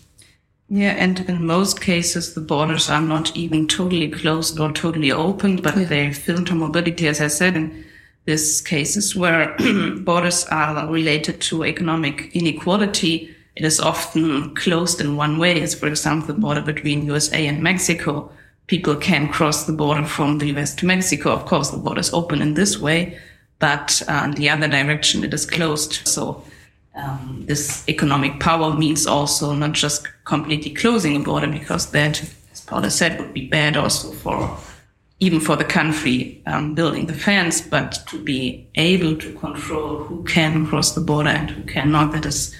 Yeah, 0.69 0.91
and 0.91 1.19
in 1.29 1.45
most 1.45 1.79
cases, 1.79 2.33
the 2.33 2.41
borders 2.41 2.89
are 2.89 3.01
not 3.01 3.35
even 3.37 3.67
totally 3.67 4.09
closed 4.09 4.59
or 4.59 4.71
totally 4.73 5.11
open, 5.11 5.57
but 5.57 5.77
yeah. 5.77 5.85
they 5.85 6.13
filter 6.13 6.55
mobility, 6.55 7.07
as 7.07 7.21
I 7.21 7.27
said, 7.27 7.55
in 7.55 7.85
these 8.25 8.59
cases 8.61 9.15
where 9.15 9.55
borders 9.99 10.45
are 10.45 10.91
related 10.91 11.39
to 11.41 11.63
economic 11.63 12.35
inequality. 12.35 13.33
It 13.55 13.63
is 13.63 13.79
often 13.79 14.53
closed 14.55 14.99
in 14.99 15.15
one 15.15 15.37
way, 15.37 15.61
as 15.61 15.73
for 15.73 15.87
example, 15.87 16.27
the 16.27 16.41
border 16.41 16.61
between 16.61 17.05
USA 17.05 17.47
and 17.47 17.63
Mexico. 17.63 18.29
People 18.67 18.97
can 18.97 19.29
cross 19.29 19.63
the 19.63 19.73
border 19.73 20.05
from 20.05 20.39
the 20.39 20.47
US 20.57 20.75
to 20.75 20.85
Mexico. 20.85 21.31
Of 21.31 21.45
course, 21.45 21.69
the 21.69 21.77
border 21.77 22.01
is 22.01 22.13
open 22.13 22.41
in 22.41 22.55
this 22.55 22.77
way, 22.77 23.17
but 23.59 24.03
uh, 24.09 24.23
in 24.25 24.31
the 24.31 24.49
other 24.49 24.67
direction, 24.67 25.23
it 25.23 25.33
is 25.33 25.45
closed. 25.45 26.05
So 26.05 26.43
um, 26.97 27.43
this 27.47 27.87
economic 27.87 28.39
power 28.39 28.73
means 28.73 29.07
also 29.07 29.53
not 29.53 29.73
just 29.73 30.07
completely 30.25 30.73
closing 30.73 31.15
a 31.15 31.19
border, 31.19 31.47
because 31.47 31.91
that, 31.91 32.21
as 32.51 32.61
Paula 32.61 32.89
said, 32.89 33.19
would 33.19 33.33
be 33.33 33.47
bad 33.47 33.77
also 33.77 34.11
for 34.11 34.57
even 35.19 35.39
for 35.39 35.55
the 35.55 35.65
country 35.65 36.41
um, 36.45 36.75
building 36.75 37.07
the 37.07 37.13
fence, 37.13 37.59
but 37.59 37.99
to 38.07 38.23
be 38.23 38.67
able 38.75 39.15
to 39.17 39.33
control 39.33 40.03
who 40.03 40.23
can 40.23 40.67
cross 40.67 40.93
the 40.93 41.01
border 41.01 41.29
and 41.29 41.49
who 41.49 41.63
cannot, 41.63 42.11
that 42.11 42.25
is 42.25 42.55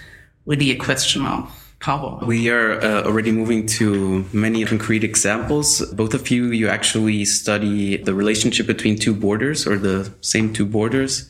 really 0.47 0.71
a 0.71 0.75
question 0.75 1.25
of 1.25 1.51
power. 1.79 2.19
We 2.25 2.49
are 2.49 2.81
uh, 2.81 3.03
already 3.03 3.31
moving 3.31 3.67
to 3.77 4.25
many 4.33 4.65
concrete 4.65 5.03
examples. 5.03 5.81
Both 5.93 6.15
of 6.15 6.31
you, 6.31 6.45
you 6.45 6.67
actually 6.67 7.25
study 7.25 7.97
the 7.97 8.15
relationship 8.15 8.65
between 8.65 8.97
two 8.97 9.13
borders 9.13 9.67
or 9.67 9.77
the 9.77 10.11
same 10.21 10.51
two 10.51 10.65
borders. 10.65 11.29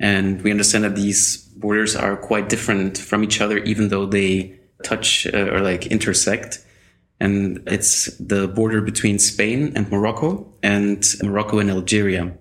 And 0.00 0.42
we 0.42 0.50
understand 0.50 0.84
that 0.84 0.94
these 0.94 1.38
borders 1.56 1.96
are 1.96 2.16
quite 2.16 2.48
different 2.48 2.98
from 2.98 3.24
each 3.24 3.40
other, 3.40 3.58
even 3.58 3.88
though 3.88 4.06
they 4.06 4.58
touch 4.84 5.26
uh, 5.26 5.50
or 5.52 5.60
like 5.60 5.86
intersect. 5.86 6.64
And 7.20 7.62
it's 7.66 8.06
the 8.18 8.46
border 8.46 8.80
between 8.80 9.18
Spain 9.18 9.72
and 9.74 9.90
Morocco 9.90 10.52
and 10.62 11.04
Morocco 11.22 11.58
and 11.58 11.70
Algeria, 11.70 12.32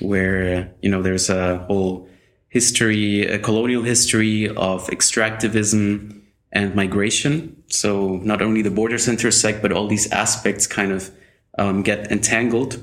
where, 0.00 0.72
you 0.82 0.90
know, 0.90 1.02
there's 1.02 1.30
a 1.30 1.58
whole 1.58 2.08
history, 2.48 3.26
a 3.26 3.38
colonial 3.38 3.82
history 3.82 4.48
of 4.48 4.86
extractivism 4.88 6.20
and 6.50 6.74
migration. 6.74 7.62
So 7.68 8.16
not 8.16 8.42
only 8.42 8.62
the 8.62 8.70
borders 8.70 9.08
intersect, 9.08 9.62
but 9.62 9.72
all 9.72 9.86
these 9.86 10.10
aspects 10.10 10.66
kind 10.66 10.92
of 10.92 11.10
um, 11.58 11.82
get 11.82 12.10
entangled. 12.10 12.82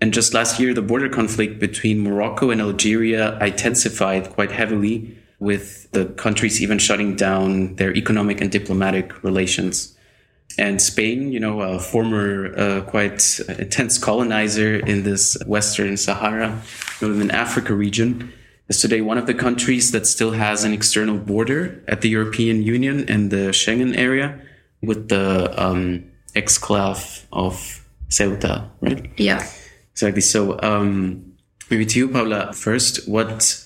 And 0.00 0.14
just 0.14 0.32
last 0.32 0.58
year, 0.58 0.72
the 0.72 0.82
border 0.82 1.08
conflict 1.08 1.58
between 1.58 2.00
Morocco 2.00 2.50
and 2.50 2.60
Algeria 2.60 3.38
intensified 3.38 4.30
quite 4.30 4.50
heavily 4.50 5.16
with 5.38 5.90
the 5.92 6.06
countries 6.06 6.62
even 6.62 6.78
shutting 6.78 7.16
down 7.16 7.76
their 7.76 7.94
economic 7.94 8.40
and 8.40 8.50
diplomatic 8.50 9.22
relations. 9.22 9.96
And 10.58 10.80
Spain, 10.80 11.32
you 11.32 11.40
know, 11.40 11.60
a 11.60 11.78
former 11.78 12.58
uh, 12.58 12.80
quite 12.82 13.40
intense 13.58 13.98
colonizer 13.98 14.76
in 14.76 15.02
this 15.04 15.36
Western 15.46 15.96
Sahara, 15.96 16.60
Northern 17.00 17.30
Africa 17.30 17.74
region, 17.74 18.32
is 18.68 18.80
today 18.80 19.00
one 19.00 19.18
of 19.18 19.26
the 19.26 19.34
countries 19.34 19.92
that 19.92 20.06
still 20.06 20.32
has 20.32 20.64
an 20.64 20.72
external 20.72 21.18
border 21.18 21.82
at 21.88 22.00
the 22.00 22.08
European 22.08 22.62
Union 22.62 23.08
and 23.08 23.30
the 23.30 23.50
Schengen 23.52 23.96
area 23.96 24.40
with 24.82 25.08
the 25.08 25.52
um, 25.62 26.04
exclave 26.34 27.24
of 27.32 27.84
Ceuta, 28.08 28.68
right? 28.80 29.10
Yeah. 29.16 29.46
Exactly. 30.00 30.22
So, 30.22 30.58
um, 30.62 31.30
Maybe 31.70 31.86
to 31.86 31.98
you, 32.00 32.08
Paula, 32.08 32.52
first, 32.52 33.08
what 33.08 33.64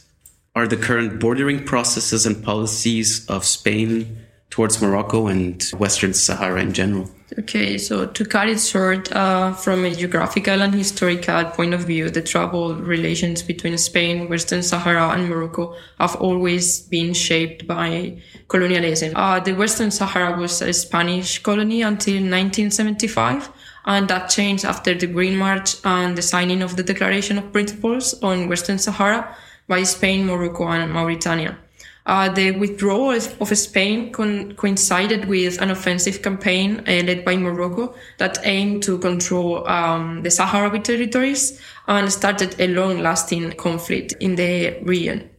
are 0.55 0.69
the 0.69 0.77
current 0.77 1.19
bordering 1.19 1.65
processes 1.65 2.27
and 2.27 2.45
policies 2.45 3.27
of 3.31 3.47
Spain 3.47 4.19
towards 4.51 4.81
Morocco 4.83 5.27
and 5.27 5.63
Western 5.79 6.13
Sahara 6.13 6.61
in 6.61 6.75
general? 6.75 7.11
Okay, 7.39 7.79
so 7.79 8.07
to 8.07 8.25
cut 8.27 8.51
it 8.51 8.61
short, 8.61 9.11
uh, 9.13 9.55
from 9.55 9.87
a 9.87 9.95
geographical 9.95 10.61
and 10.61 10.75
historical 10.75 11.45
point 11.47 11.73
of 11.73 11.81
view, 11.85 12.11
the 12.11 12.21
troubled 12.21 12.81
relations 12.81 13.43
between 13.43 13.79
Spain, 13.79 14.29
Western 14.29 14.63
Sahara, 14.63 15.09
and 15.09 15.31
Morocco 15.31 15.75
have 15.99 16.15
always 16.17 16.81
been 16.81 17.15
shaped 17.15 17.67
by 17.67 18.21
colonialism. 18.49 19.13
Uh, 19.17 19.41
the 19.41 19.55
Western 19.55 19.91
Sahara 19.91 20.39
was 20.39 20.61
a 20.61 20.75
Spanish 20.75 21.43
colony 21.43 21.81
until 21.81 22.15
1975, 22.15 23.49
and 23.87 24.09
that 24.09 24.31
changed 24.31 24.65
after 24.65 24.95
the 24.95 25.07
Green 25.07 25.37
March 25.37 25.77
and 25.85 26.17
the 26.17 26.23
signing 26.23 26.63
of 26.63 26.77
the 26.77 26.83
Declaration 26.83 27.39
of 27.39 27.53
Principles 27.53 28.15
on 28.23 28.49
Western 28.49 28.79
Sahara 28.79 29.37
by 29.69 29.83
Spain, 29.83 30.27
Morocco, 30.27 30.69
and 30.69 30.93
Mauritania. 30.93 31.59
Uh, 32.07 32.29
the 32.29 32.51
withdrawal 32.51 33.13
of 33.13 33.57
Spain 33.57 34.13
con- 34.13 34.55
coincided 34.57 35.25
with 35.27 35.61
an 35.63 35.71
offensive 35.71 36.21
campaign 36.21 36.81
uh, 36.81 37.03
led 37.05 37.25
by 37.25 37.35
Morocco 37.35 37.95
that 38.19 38.39
aimed 38.45 38.83
to 38.83 38.99
control 38.99 39.67
um, 39.67 40.23
the 40.23 40.29
Sahrawi 40.29 40.85
territories 40.85 41.59
and 41.89 42.13
started 42.13 42.55
a 42.61 42.69
long-lasting 42.69 43.53
conflict 43.53 44.13
in 44.21 44.35
the 44.35 44.79
region. 44.83 45.31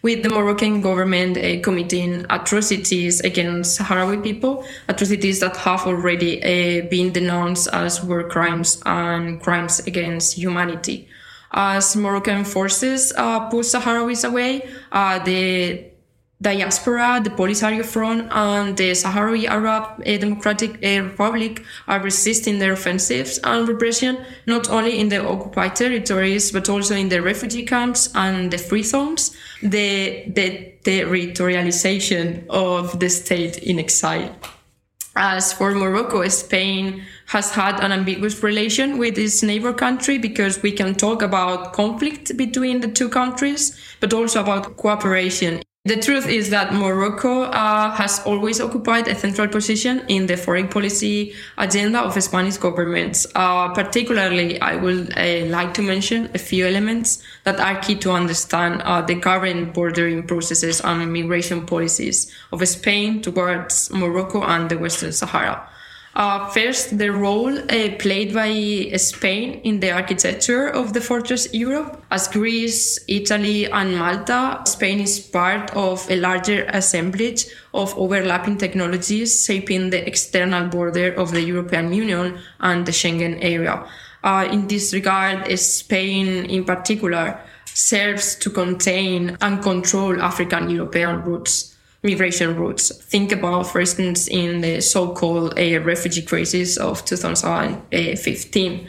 With 0.00 0.22
the 0.22 0.28
Moroccan 0.28 0.80
government 0.80 1.36
uh, 1.36 1.60
committing 1.60 2.24
atrocities 2.30 3.20
against 3.20 3.80
Sahrawi 3.80 4.22
people, 4.22 4.64
atrocities 4.88 5.40
that 5.40 5.56
have 5.56 5.86
already 5.86 6.38
uh, 6.42 6.86
been 6.88 7.12
denounced 7.12 7.68
as 7.72 8.02
war 8.02 8.22
crimes 8.28 8.80
and 8.86 9.42
crimes 9.42 9.80
against 9.80 10.34
humanity. 10.34 11.08
As 11.50 11.96
Moroccan 11.96 12.44
forces 12.44 13.12
uh, 13.16 13.48
push 13.48 13.66
Sahrawis 13.74 14.28
away, 14.28 14.68
uh, 14.92 15.18
the 15.18 15.84
diaspora, 16.40 17.20
the 17.22 17.30
Polisario 17.30 17.84
Front, 17.84 18.28
and 18.30 18.76
the 18.76 18.92
Sahrawi 18.92 19.46
Arab 19.46 20.00
uh, 20.00 20.18
Democratic 20.18 20.74
uh, 20.84 21.02
Republic 21.02 21.64
are 21.88 22.00
resisting 22.00 22.58
their 22.58 22.72
offensives 22.72 23.38
and 23.42 23.66
repression, 23.66 24.24
not 24.46 24.70
only 24.70 25.00
in 25.00 25.08
the 25.08 25.24
occupied 25.24 25.74
territories, 25.74 26.52
but 26.52 26.68
also 26.68 26.94
in 26.94 27.08
the 27.08 27.20
refugee 27.20 27.64
camps 27.64 28.10
and 28.14 28.50
the 28.52 28.58
free 28.58 28.84
zones. 28.84 29.36
The, 29.62 30.24
the 30.28 30.72
territorialization 30.84 32.46
of 32.48 33.00
the 33.00 33.08
state 33.08 33.58
in 33.58 33.80
exile. 33.80 34.34
As 35.16 35.52
for 35.52 35.74
Morocco, 35.74 36.26
Spain 36.28 37.02
has 37.26 37.50
had 37.50 37.80
an 37.80 37.90
ambiguous 37.90 38.40
relation 38.40 38.98
with 38.98 39.18
its 39.18 39.42
neighbor 39.42 39.72
country 39.72 40.16
because 40.16 40.62
we 40.62 40.70
can 40.70 40.94
talk 40.94 41.22
about 41.22 41.72
conflict 41.72 42.36
between 42.36 42.80
the 42.80 42.86
two 42.86 43.08
countries, 43.08 43.76
but 43.98 44.14
also 44.14 44.40
about 44.40 44.76
cooperation 44.76 45.60
the 45.88 45.96
truth 45.96 46.28
is 46.28 46.50
that 46.50 46.74
Morocco 46.74 47.42
uh, 47.44 47.90
has 47.92 48.20
always 48.26 48.60
occupied 48.60 49.08
a 49.08 49.14
central 49.14 49.48
position 49.48 50.04
in 50.08 50.26
the 50.26 50.36
foreign 50.36 50.68
policy 50.68 51.34
agenda 51.56 52.00
of 52.00 52.22
Spanish 52.22 52.58
governments. 52.58 53.26
Uh, 53.34 53.72
particularly, 53.72 54.60
I 54.60 54.76
would 54.76 55.16
uh, 55.16 55.46
like 55.46 55.72
to 55.74 55.82
mention 55.82 56.30
a 56.34 56.38
few 56.38 56.66
elements 56.66 57.22
that 57.44 57.58
are 57.58 57.80
key 57.80 57.94
to 57.96 58.12
understand 58.12 58.82
uh, 58.82 59.00
the 59.02 59.16
current 59.16 59.72
bordering 59.72 60.26
processes 60.26 60.80
and 60.80 61.02
immigration 61.02 61.64
policies 61.64 62.30
of 62.52 62.66
Spain 62.68 63.22
towards 63.22 63.90
Morocco 63.90 64.42
and 64.42 64.70
the 64.70 64.76
Western 64.76 65.12
Sahara. 65.12 65.68
Uh, 66.18 66.48
first, 66.48 66.98
the 66.98 67.12
role 67.12 67.56
uh, 67.56 67.94
played 68.00 68.34
by 68.34 68.90
Spain 68.96 69.60
in 69.62 69.78
the 69.78 69.92
architecture 69.92 70.66
of 70.66 70.92
the 70.92 71.00
Fortress 71.00 71.46
Europe. 71.54 72.02
As 72.10 72.26
Greece, 72.26 72.98
Italy, 73.06 73.66
and 73.70 73.96
Malta, 73.96 74.60
Spain 74.66 74.98
is 74.98 75.20
part 75.20 75.70
of 75.76 76.10
a 76.10 76.16
larger 76.16 76.64
assemblage 76.70 77.46
of 77.72 77.96
overlapping 77.96 78.58
technologies 78.58 79.44
shaping 79.44 79.90
the 79.90 80.04
external 80.04 80.66
border 80.66 81.12
of 81.12 81.30
the 81.30 81.40
European 81.40 81.92
Union 81.92 82.36
and 82.58 82.84
the 82.84 82.90
Schengen 82.90 83.38
area. 83.40 83.86
Uh, 84.24 84.48
in 84.50 84.66
this 84.66 84.92
regard, 84.92 85.56
Spain 85.56 86.46
in 86.46 86.64
particular 86.64 87.40
serves 87.64 88.34
to 88.34 88.50
contain 88.50 89.36
and 89.40 89.62
control 89.62 90.20
African 90.20 90.68
European 90.68 91.22
routes 91.22 91.67
migration 92.02 92.56
routes. 92.56 92.94
Think 93.04 93.32
about, 93.32 93.64
for 93.64 93.80
instance, 93.80 94.28
in 94.28 94.60
the 94.60 94.80
so-called 94.80 95.58
uh, 95.58 95.80
refugee 95.80 96.22
crisis 96.22 96.76
of 96.76 97.04
2015. 97.04 98.88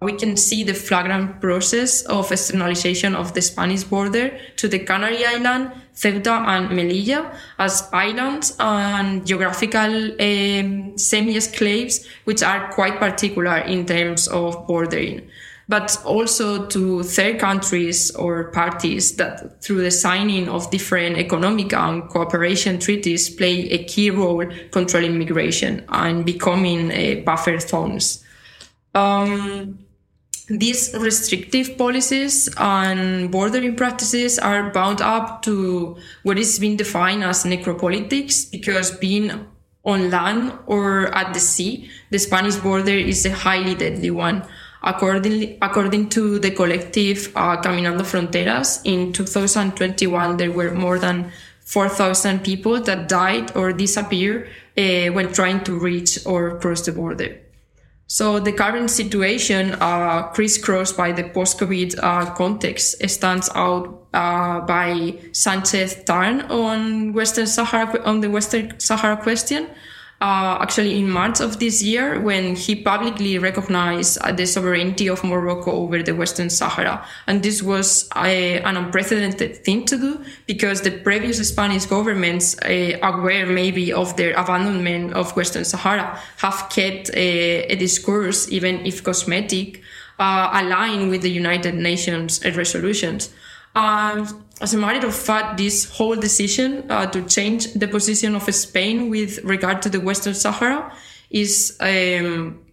We 0.00 0.12
can 0.14 0.36
see 0.36 0.64
the 0.64 0.74
flagrant 0.74 1.40
process 1.40 2.02
of 2.02 2.32
externalization 2.32 3.14
of 3.14 3.34
the 3.34 3.40
Spanish 3.40 3.84
border 3.84 4.36
to 4.56 4.66
the 4.66 4.80
Canary 4.80 5.24
Island, 5.24 5.70
Ceuta 5.94 6.44
and 6.48 6.70
Melilla 6.70 7.32
as 7.58 7.88
islands 7.92 8.56
and 8.58 9.24
geographical 9.24 10.12
um, 10.20 10.98
semi-exclaves, 10.98 12.04
which 12.24 12.42
are 12.42 12.72
quite 12.72 12.98
particular 12.98 13.58
in 13.58 13.86
terms 13.86 14.26
of 14.26 14.66
bordering 14.66 15.30
but 15.68 15.96
also 16.04 16.66
to 16.66 17.02
third 17.02 17.38
countries 17.38 18.10
or 18.16 18.50
parties 18.50 19.16
that 19.16 19.62
through 19.62 19.82
the 19.82 19.90
signing 19.90 20.48
of 20.48 20.70
different 20.70 21.16
economic 21.16 21.72
and 21.72 22.08
cooperation 22.08 22.78
treaties 22.78 23.30
play 23.30 23.68
a 23.70 23.84
key 23.84 24.10
role 24.10 24.44
controlling 24.70 25.18
migration 25.18 25.84
and 25.88 26.24
becoming 26.24 26.90
a 26.90 27.16
buffer 27.22 27.58
zones. 27.58 28.24
Um, 28.94 29.78
these 30.48 30.94
restrictive 30.98 31.78
policies 31.78 32.48
and 32.58 33.30
bordering 33.30 33.76
practices 33.76 34.38
are 34.38 34.70
bound 34.70 35.00
up 35.00 35.42
to 35.42 35.96
what 36.24 36.38
is 36.38 36.58
being 36.58 36.76
defined 36.76 37.24
as 37.24 37.44
necropolitics 37.44 38.50
because 38.50 38.90
being 38.98 39.46
on 39.84 40.10
land 40.10 40.52
or 40.66 41.14
at 41.14 41.32
the 41.32 41.40
sea, 41.40 41.88
the 42.10 42.18
Spanish 42.18 42.56
border 42.56 42.92
is 42.92 43.24
a 43.24 43.32
highly 43.32 43.74
deadly 43.74 44.10
one. 44.10 44.44
Accordingly, 44.84 45.58
according 45.62 46.08
to 46.10 46.38
the 46.38 46.50
collective 46.50 47.32
uh, 47.36 47.60
Caminando 47.62 48.02
Fronteras, 48.02 48.80
in 48.84 49.12
2021 49.12 50.36
there 50.36 50.50
were 50.50 50.72
more 50.72 50.98
than 50.98 51.30
4,000 51.64 52.42
people 52.42 52.80
that 52.82 53.08
died 53.08 53.56
or 53.56 53.72
disappeared 53.72 54.48
uh, 54.76 55.06
when 55.12 55.32
trying 55.32 55.62
to 55.64 55.78
reach 55.78 56.18
or 56.26 56.58
cross 56.58 56.82
the 56.82 56.92
border. 56.92 57.38
So 58.06 58.40
the 58.40 58.52
current 58.52 58.90
situation, 58.90 59.72
uh, 59.80 60.24
crisscrossed 60.34 60.96
by 60.96 61.12
the 61.12 61.24
post-COVID 61.24 61.98
uh, 62.02 62.34
context, 62.34 63.08
stands 63.08 63.48
out 63.54 64.06
uh, 64.12 64.60
by 64.60 65.18
Sanchez 65.32 66.02
Tarn 66.04 66.42
on 66.42 67.14
Western 67.14 67.46
Sahara 67.46 68.02
on 68.04 68.20
the 68.20 68.28
Western 68.28 68.78
Sahara 68.78 69.16
question, 69.16 69.66
uh, 70.22 70.56
actually 70.60 70.96
in 71.00 71.10
March 71.10 71.40
of 71.40 71.58
this 71.58 71.82
year 71.82 72.20
when 72.20 72.54
he 72.54 72.76
publicly 72.76 73.38
recognized 73.38 74.18
uh, 74.18 74.30
the 74.30 74.46
sovereignty 74.46 75.08
of 75.08 75.24
Morocco 75.24 75.72
over 75.72 76.00
the 76.00 76.14
Western 76.14 76.48
Sahara. 76.48 77.04
And 77.26 77.42
this 77.42 77.60
was 77.60 78.08
a, 78.14 78.60
an 78.60 78.76
unprecedented 78.76 79.64
thing 79.64 79.84
to 79.86 79.98
do 79.98 80.24
because 80.46 80.82
the 80.82 80.92
previous 80.92 81.36
Spanish 81.48 81.86
governments, 81.86 82.56
uh, 82.62 82.98
aware 83.02 83.46
maybe 83.46 83.92
of 83.92 84.16
their 84.16 84.32
abandonment 84.34 85.12
of 85.14 85.34
Western 85.34 85.64
Sahara, 85.64 86.16
have 86.38 86.68
kept 86.70 87.10
a, 87.14 87.64
a 87.64 87.74
discourse, 87.74 88.48
even 88.48 88.86
if 88.86 89.02
cosmetic, 89.02 89.82
uh, 90.20 90.50
aligned 90.52 91.10
with 91.10 91.22
the 91.22 91.30
United 91.30 91.74
Nations 91.74 92.40
resolutions. 92.44 93.30
Uh, 93.74 94.24
as 94.62 94.72
a 94.72 94.78
matter 94.78 95.06
of 95.08 95.14
fact, 95.14 95.56
this 95.58 95.90
whole 95.90 96.14
decision 96.14 96.88
uh, 96.88 97.04
to 97.06 97.22
change 97.26 97.72
the 97.74 97.88
position 97.88 98.36
of 98.36 98.42
Spain 98.54 99.10
with 99.10 99.42
regard 99.42 99.82
to 99.82 99.88
the 99.88 99.98
Western 99.98 100.34
Sahara 100.34 100.94
is 101.30 101.76
um, 101.80 102.64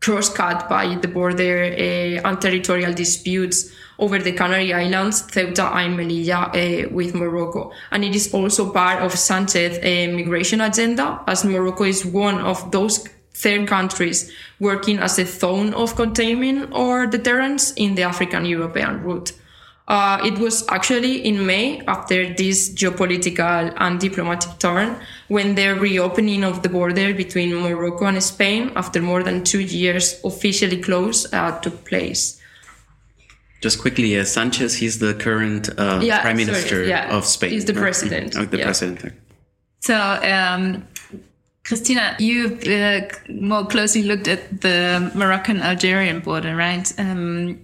cross-cut 0.00 0.68
by 0.68 0.96
the 0.96 1.06
border 1.06 1.62
uh, 1.62 2.28
and 2.28 2.40
territorial 2.40 2.92
disputes 2.92 3.72
over 3.98 4.18
the 4.18 4.32
Canary 4.32 4.74
Islands, 4.74 5.22
Ceuta 5.22 5.72
and 5.72 5.96
Melilla 5.96 6.48
uh, 6.48 6.88
with 6.92 7.14
Morocco. 7.14 7.70
And 7.92 8.04
it 8.04 8.14
is 8.16 8.34
also 8.34 8.72
part 8.72 9.02
of 9.02 9.12
Sanchez's 9.12 9.78
uh, 9.78 10.12
migration 10.12 10.60
agenda, 10.60 11.22
as 11.28 11.44
Morocco 11.44 11.84
is 11.84 12.04
one 12.04 12.40
of 12.40 12.72
those 12.72 13.06
third 13.34 13.68
countries 13.68 14.32
working 14.58 14.98
as 14.98 15.18
a 15.18 15.24
zone 15.24 15.74
of 15.74 15.94
containment 15.94 16.72
or 16.72 17.06
deterrence 17.06 17.72
in 17.74 17.94
the 17.94 18.02
African-European 18.02 19.02
route. 19.02 19.32
Uh, 19.88 20.20
it 20.24 20.36
was 20.38 20.64
actually 20.68 21.24
in 21.24 21.46
May, 21.46 21.80
after 21.86 22.34
this 22.34 22.70
geopolitical 22.70 23.72
and 23.76 24.00
diplomatic 24.00 24.58
turn, 24.58 24.96
when 25.28 25.54
the 25.54 25.74
reopening 25.74 26.42
of 26.42 26.62
the 26.62 26.68
border 26.68 27.14
between 27.14 27.54
Morocco 27.54 28.06
and 28.06 28.20
Spain, 28.20 28.72
after 28.74 29.00
more 29.00 29.22
than 29.22 29.44
two 29.44 29.60
years 29.60 30.20
officially 30.24 30.82
closed, 30.82 31.32
uh, 31.32 31.60
took 31.60 31.84
place. 31.84 32.40
Just 33.60 33.80
quickly, 33.80 34.18
uh, 34.18 34.24
Sanchez, 34.24 34.74
he's 34.74 34.98
the 34.98 35.14
current 35.14 35.70
uh, 35.78 36.00
yeah, 36.02 36.20
prime 36.20 36.36
minister 36.36 36.68
sorry, 36.68 36.88
yeah. 36.88 37.16
of 37.16 37.24
Spain. 37.24 37.50
He's 37.50 37.64
the 37.64 37.72
president. 37.72 38.36
Oh, 38.36 38.44
the 38.44 38.58
yeah. 38.58 38.64
president. 38.64 39.14
So, 39.80 39.94
um, 39.94 40.86
Christina, 41.64 42.16
you 42.18 42.58
uh, 42.68 43.08
more 43.28 43.64
closely 43.66 44.02
looked 44.02 44.26
at 44.26 44.60
the 44.60 45.12
Moroccan-Algerian 45.14 46.20
border, 46.20 46.56
right? 46.56 46.92
Um, 46.98 47.62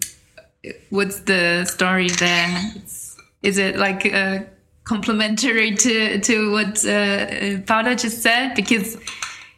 what's 0.91 1.21
the 1.21 1.65
story 1.65 2.09
there? 2.09 2.73
It's, 2.77 3.17
is 3.43 3.59
it 3.59 3.77
like 3.77 4.13
uh, 4.13 4.41
complementary 4.85 5.75
to 5.75 6.21
to 6.21 6.53
what 6.53 6.85
uh, 6.87 7.61
Paula 7.67 7.97
just 7.97 8.23
said? 8.23 8.55
Because 8.55 8.97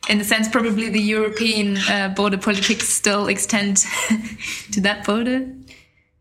in 0.08 0.20
a 0.20 0.24
sense, 0.24 0.48
probably 0.48 0.88
the 0.88 1.00
European 1.00 1.76
uh, 1.88 2.12
border 2.14 2.38
politics 2.38 2.88
still 2.88 3.26
extend 3.26 3.78
to 4.72 4.80
that 4.80 5.04
border. 5.06 5.46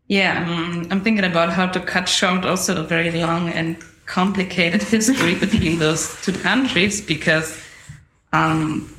Yeah, 0.06 0.44
um, 0.46 0.86
I'm 0.90 1.00
thinking 1.02 1.24
about 1.24 1.50
how 1.50 1.66
to 1.66 1.80
cut 1.80 2.08
short 2.08 2.44
also 2.44 2.82
a 2.82 2.86
very 2.86 3.10
long 3.10 3.48
and 3.48 3.76
complicated 4.06 4.82
history 4.94 5.34
between 5.34 5.78
those 5.78 6.20
two 6.22 6.32
countries 6.32 7.00
because 7.00 7.58
um, 8.32 8.94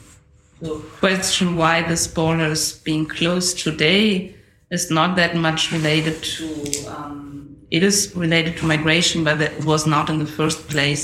the 0.62 0.80
question 1.00 1.56
why 1.56 1.84
this 1.84 2.08
border 2.08 2.46
is 2.46 2.74
being 2.74 3.06
closed 3.06 3.60
today 3.60 4.35
is 4.76 4.92
not 4.92 5.16
that 5.16 5.36
much 5.48 5.72
related 5.72 6.18
to. 6.36 6.46
Um, 6.96 7.58
it 7.72 7.84
is 7.84 7.98
related 8.16 8.58
to 8.58 8.66
migration, 8.66 9.24
but 9.24 9.42
it 9.42 9.66
was 9.66 9.88
not 9.88 10.10
in 10.12 10.18
the 10.20 10.32
first 10.40 10.60
place, 10.74 11.04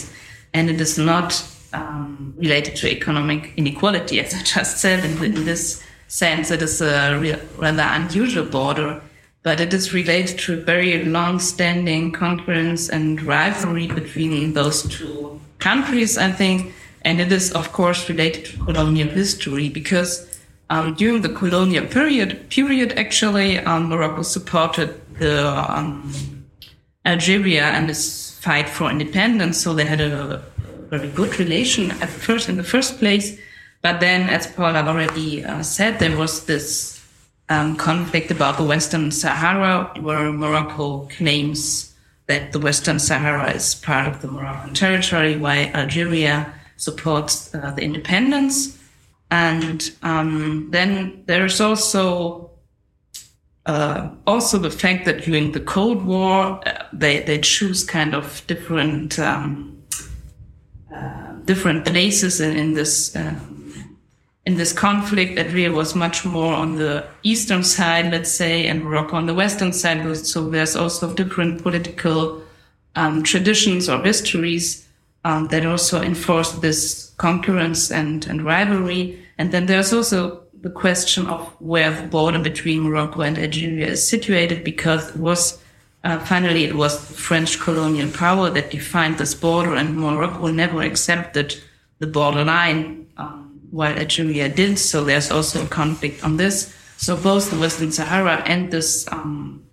and 0.54 0.70
it 0.70 0.80
is 0.80 0.98
not 0.98 1.30
um, 1.74 2.34
related 2.38 2.76
to 2.82 2.86
economic 2.98 3.54
inequality, 3.58 4.20
as 4.20 4.34
I 4.34 4.42
just 4.44 4.78
said. 4.78 5.04
In, 5.04 5.14
in 5.24 5.46
this 5.46 5.84
sense, 6.08 6.52
it 6.52 6.62
is 6.62 6.82
a 6.82 6.96
rather 7.58 7.88
unusual 8.00 8.46
border 8.46 9.02
but 9.44 9.60
it 9.60 9.74
is 9.74 9.94
related 9.94 10.38
to 10.38 10.54
a 10.54 10.58
very 10.58 11.04
long-standing 11.04 12.12
concurrence 12.12 12.90
and 12.90 13.22
rivalry 13.24 13.88
between 13.88 14.54
those 14.54 14.84
two 14.84 15.42
countries, 15.58 16.18
I 16.18 16.32
think. 16.32 16.74
And 17.04 17.20
it 17.20 17.32
is, 17.32 17.52
of 17.54 17.72
course, 17.72 18.08
related 18.08 18.46
to 18.46 18.64
colonial 18.64 19.08
history 19.08 19.70
because 19.70 20.31
um, 20.72 20.94
during 20.94 21.22
the 21.22 21.30
colonial 21.30 21.86
period, 21.86 22.50
period 22.50 22.94
actually, 22.94 23.60
um, 23.60 23.90
Morocco 23.90 24.22
supported 24.22 24.90
the 25.20 25.46
um, 25.70 26.46
Algeria 27.06 27.66
and 27.66 27.90
its 27.90 28.40
fight 28.40 28.70
for 28.70 28.90
independence. 28.90 29.62
So 29.62 29.74
they 29.74 29.84
had 29.84 30.00
a, 30.00 30.42
very 30.90 31.10
good 31.10 31.40
relation 31.40 31.92
at 32.04 32.10
first, 32.10 32.50
in 32.50 32.58
the 32.58 32.64
first 32.64 33.00
place. 33.00 33.38
But 33.82 34.02
then, 34.02 34.30
as 34.30 34.46
Paula 34.48 34.84
already 34.84 35.44
uh, 35.44 35.64
said, 35.64 36.00
there 36.00 36.18
was 36.18 36.46
this 36.46 37.02
um, 37.48 37.78
conflict 37.78 38.30
about 38.30 38.58
the 38.58 38.66
Western 38.66 39.10
Sahara, 39.12 39.92
where 40.02 40.32
Morocco 40.34 41.08
claims 41.18 41.94
that 42.28 42.52
the 42.52 42.60
Western 42.60 43.00
Sahara 43.00 43.52
is 43.52 43.76
part 43.76 44.06
of 44.06 44.22
the 44.22 44.28
Moroccan 44.28 44.74
territory, 44.74 45.38
while 45.38 45.70
Algeria 45.74 46.54
supports 46.76 47.56
uh, 47.56 47.72
the 47.72 47.84
independence. 47.84 48.78
And 49.32 49.89
um, 50.04 50.67
then 50.72 51.24
there's 51.26 51.60
also 51.60 52.52
uh, 53.65 54.10
also 54.28 54.58
the 54.58 54.70
fact 54.72 55.06
that 55.06 55.24
during 55.24 55.54
the 55.54 55.60
Cold 55.60 56.06
War, 56.06 56.60
uh, 56.67 56.84
they 56.91 57.22
they 57.22 57.39
choose 57.39 57.84
kind 57.84 58.13
of 58.13 58.46
different 58.48 59.17
um, 59.20 59.82
uh, 60.94 61.34
different 61.46 61.86
places 61.86 62.41
in, 62.41 62.58
in 62.58 62.74
this 62.74 63.15
uh, 63.15 63.36
in 64.46 64.58
this 64.58 64.74
conflict, 64.74 65.38
Algeria 65.38 65.72
was 65.72 65.94
much 65.94 66.26
more 66.26 66.54
on 66.54 66.76
the 66.76 67.06
eastern 67.24 67.63
side, 67.63 68.12
let's 68.12 68.32
say, 68.32 68.67
and 68.67 68.84
Morocco 68.84 69.15
on 69.15 69.28
the 69.28 69.36
western 69.36 69.72
side. 69.72 70.17
So 70.17 70.50
there's 70.50 70.76
also 70.76 71.13
different 71.13 71.62
political 71.62 72.41
um, 72.96 73.22
traditions 73.22 73.88
or 73.88 74.04
histories 74.04 74.88
um, 75.24 75.48
that 75.50 75.65
also 75.65 76.02
enforce 76.02 76.54
this 76.54 77.11
concurrence 77.26 77.82
and, 78.00 78.28
and 78.30 78.40
rivalry. 78.54 79.04
And 79.38 79.52
then 79.52 79.66
there's 79.68 79.94
also 79.94 80.18
the 80.66 80.74
question 80.84 81.28
of 81.28 81.42
where 81.60 81.92
the 81.98 82.08
border 82.08 82.40
between 82.40 82.84
Morocco 82.84 83.22
and 83.22 83.38
Algeria 83.38 83.88
is 83.96 84.08
situated, 84.14 84.64
because 84.64 85.04
it 85.10 85.18
was 85.18 85.42
uh, 86.04 86.20
finally 86.32 86.64
it 86.66 86.76
was 86.76 86.94
French 87.28 87.60
colonial 87.66 88.12
power 88.24 88.50
that 88.56 88.72
defined 88.72 89.18
this 89.18 89.36
border, 89.36 89.74
and 89.76 89.96
Morocco 89.96 90.48
never 90.52 90.82
accepted 90.82 91.48
the 92.00 92.08
borderline. 92.08 92.84
Um, 93.18 93.52
while 93.72 93.98
Algeria 93.98 94.50
did. 94.50 94.78
So 94.78 95.04
there's 95.04 95.32
also 95.32 95.64
a 95.64 95.68
conflict 95.68 96.24
on 96.24 96.38
this. 96.38 96.76
So 96.98 97.16
both 97.16 97.50
the 97.50 97.58
Western 97.58 97.92
Sahara 97.92 98.44
and 98.46 98.70
this 98.70 99.08
um, 99.12 99.64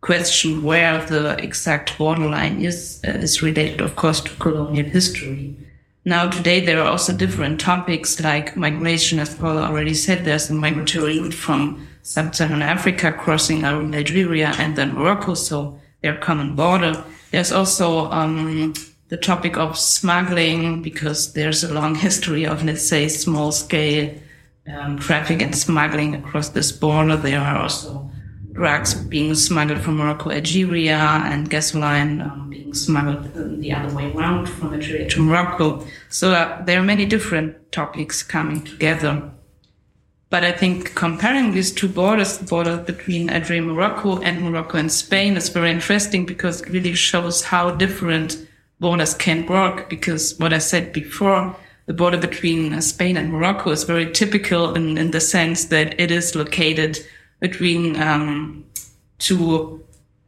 question 0.00 0.62
where 0.62 1.04
the 1.06 1.36
exact 1.42 1.98
borderline 1.98 2.60
is 2.60 3.00
uh, 3.04 3.26
is 3.26 3.42
related, 3.42 3.80
of 3.80 3.96
course, 3.96 4.20
to 4.20 4.30
colonial 4.36 4.86
history. 4.86 5.56
Now 6.04 6.30
today 6.30 6.60
there 6.60 6.80
are 6.80 6.88
also 6.88 7.12
different 7.12 7.60
topics 7.60 8.20
like 8.20 8.56
migration, 8.56 9.18
as 9.18 9.34
Paula 9.34 9.62
already 9.64 9.92
said. 9.92 10.24
There's 10.24 10.48
a 10.48 10.54
migratory 10.54 11.20
route 11.20 11.34
from 11.34 11.86
sub-Saharan 12.02 12.62
Africa 12.62 13.12
crossing 13.12 13.64
our 13.64 13.82
Algeria 13.94 14.54
and 14.58 14.76
then 14.76 14.94
Morocco, 14.94 15.34
so 15.34 15.78
they're 16.00 16.16
common 16.16 16.56
border. 16.56 17.04
There's 17.30 17.52
also 17.52 18.10
um, 18.10 18.72
the 19.08 19.18
topic 19.18 19.58
of 19.58 19.78
smuggling 19.78 20.80
because 20.80 21.34
there's 21.34 21.62
a 21.64 21.74
long 21.74 21.94
history 21.94 22.46
of, 22.46 22.64
let's 22.64 22.88
say, 22.88 23.06
small 23.08 23.52
scale 23.52 24.14
um, 24.74 24.98
traffic 24.98 25.42
and 25.42 25.54
smuggling 25.54 26.14
across 26.14 26.48
this 26.48 26.72
border. 26.72 27.16
There 27.16 27.40
are 27.40 27.58
also 27.58 28.09
drugs 28.52 28.94
being 28.94 29.34
smuggled 29.34 29.80
from 29.80 29.96
Morocco, 29.96 30.30
Algeria, 30.30 30.98
and 30.98 31.48
gasoline 31.48 32.20
um, 32.20 32.50
being 32.50 32.74
smuggled 32.74 33.60
the 33.60 33.72
other 33.72 33.94
way 33.94 34.12
around 34.12 34.48
from 34.48 34.74
Algeria 34.74 35.08
to 35.08 35.22
Morocco. 35.22 35.86
So 36.08 36.32
uh, 36.32 36.62
there 36.64 36.80
are 36.80 36.84
many 36.84 37.06
different 37.06 37.72
topics 37.72 38.22
coming 38.22 38.62
together. 38.62 39.30
But 40.30 40.44
I 40.44 40.52
think 40.52 40.94
comparing 40.94 41.52
these 41.52 41.72
two 41.72 41.88
borders, 41.88 42.38
the 42.38 42.44
border 42.44 42.76
between 42.76 43.30
Algeria 43.30 43.62
and 43.62 43.72
Morocco 43.72 44.20
and 44.20 44.42
Morocco 44.42 44.78
and 44.78 44.90
Spain 44.90 45.36
is 45.36 45.48
very 45.48 45.70
interesting 45.70 46.24
because 46.24 46.62
it 46.62 46.70
really 46.70 46.94
shows 46.94 47.42
how 47.42 47.72
different 47.72 48.46
borders 48.78 49.14
can 49.14 49.46
work 49.46 49.90
because 49.90 50.38
what 50.38 50.52
I 50.52 50.58
said 50.58 50.92
before, 50.92 51.56
the 51.86 51.94
border 51.94 52.18
between 52.18 52.80
Spain 52.80 53.16
and 53.16 53.32
Morocco 53.32 53.70
is 53.70 53.82
very 53.82 54.10
typical 54.12 54.74
in, 54.74 54.96
in 54.96 55.10
the 55.10 55.20
sense 55.20 55.64
that 55.66 55.98
it 55.98 56.12
is 56.12 56.36
located 56.36 57.00
between 57.40 58.00
um, 58.00 58.64
two 59.18 59.82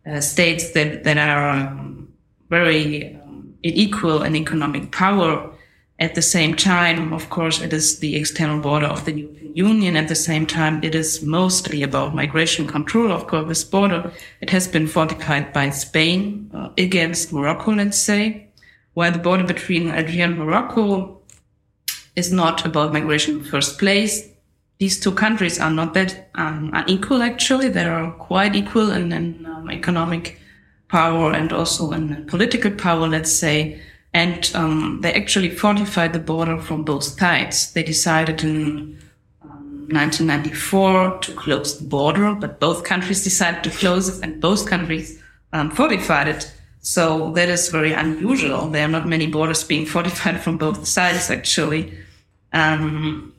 uh, 0.07 0.21
states 0.21 0.73
that, 0.73 1.05
that 1.05 1.19
are 1.19 1.51
um, 1.51 2.13
very 2.49 3.15
um, 3.25 3.55
equal 3.63 4.23
in 4.23 4.35
economic 4.37 4.91
power. 4.91 5.51
At 5.99 6.17
the 6.17 6.23
same 6.23 6.57
time, 6.57 7.13
of 7.13 7.31
course, 7.31 7.61
it 7.61 7.73
is 7.73 8.01
the 8.01 8.17
external 8.17 8.61
border 8.61 8.87
of 8.87 9.05
the 9.05 9.13
European 9.13 9.57
Union. 9.57 9.97
At 9.97 10.09
the 10.09 10.17
same 10.17 10.47
time, 10.47 10.83
it 10.83 10.95
is 10.95 11.23
mostly 11.23 11.83
about 11.85 12.15
migration 12.15 12.67
control. 12.67 13.13
Of 13.13 13.29
course, 13.29 13.47
this 13.47 13.63
border, 13.63 14.11
it 14.41 14.51
has 14.51 14.67
been 14.67 14.89
fortified 14.89 15.53
by 15.53 15.71
Spain 15.71 16.51
uh, 16.53 16.71
against 16.77 17.33
Morocco, 17.33 17.73
let's 17.73 17.99
say, 17.99 18.49
while 18.95 19.13
the 19.13 19.19
border 19.19 19.45
between 19.45 19.91
Algeria 19.91 20.25
and 20.25 20.39
Morocco 20.39 21.21
is 22.17 22.33
not 22.33 22.67
about 22.67 22.93
migration 22.93 23.37
in 23.37 23.43
the 23.43 23.49
first 23.49 23.79
place. 23.79 24.32
These 24.83 24.99
two 24.99 25.13
countries 25.13 25.61
are 25.61 25.71
not 25.71 25.95
that 25.95 26.29
um, 26.35 26.73
unequal, 26.75 27.23
actually. 27.23 27.69
They 27.69 27.85
are 27.85 28.11
quite 28.15 28.57
equal 28.57 28.91
in, 28.91 29.13
in 29.13 29.47
um, 29.47 29.71
economic 29.71 30.41
power 30.89 31.33
and 31.33 31.53
also 31.53 31.93
in 31.93 32.27
political 32.27 32.73
power, 32.73 33.07
let's 33.07 33.31
say. 33.31 33.81
And 34.13 34.51
um, 34.57 34.99
they 35.01 35.13
actually 35.13 35.51
fortified 35.51 36.13
the 36.13 36.19
border 36.19 36.59
from 36.59 36.83
both 36.83 37.05
sides. 37.05 37.73
They 37.73 37.85
decided 37.85 38.43
in 38.43 38.99
1994 39.43 40.99
um, 40.99 41.21
to 41.21 41.33
close 41.35 41.79
the 41.79 41.87
border, 41.87 42.35
but 42.35 42.59
both 42.59 42.83
countries 42.83 43.23
decided 43.23 43.63
to 43.63 43.71
close 43.71 44.09
it 44.09 44.25
and 44.25 44.41
both 44.41 44.69
countries 44.69 45.23
um, 45.53 45.71
fortified 45.71 46.27
it. 46.27 46.53
So 46.81 47.31
that 47.35 47.49
is 47.49 47.69
very 47.69 47.93
unusual. 47.93 48.69
There 48.69 48.85
are 48.85 48.91
not 48.91 49.07
many 49.07 49.29
borders 49.29 49.63
being 49.63 49.87
fortified 49.87 50.41
from 50.45 50.59
both 50.59 50.89
sides, 50.89 51.31
actually. 51.31 51.97
Um, 52.53 53.32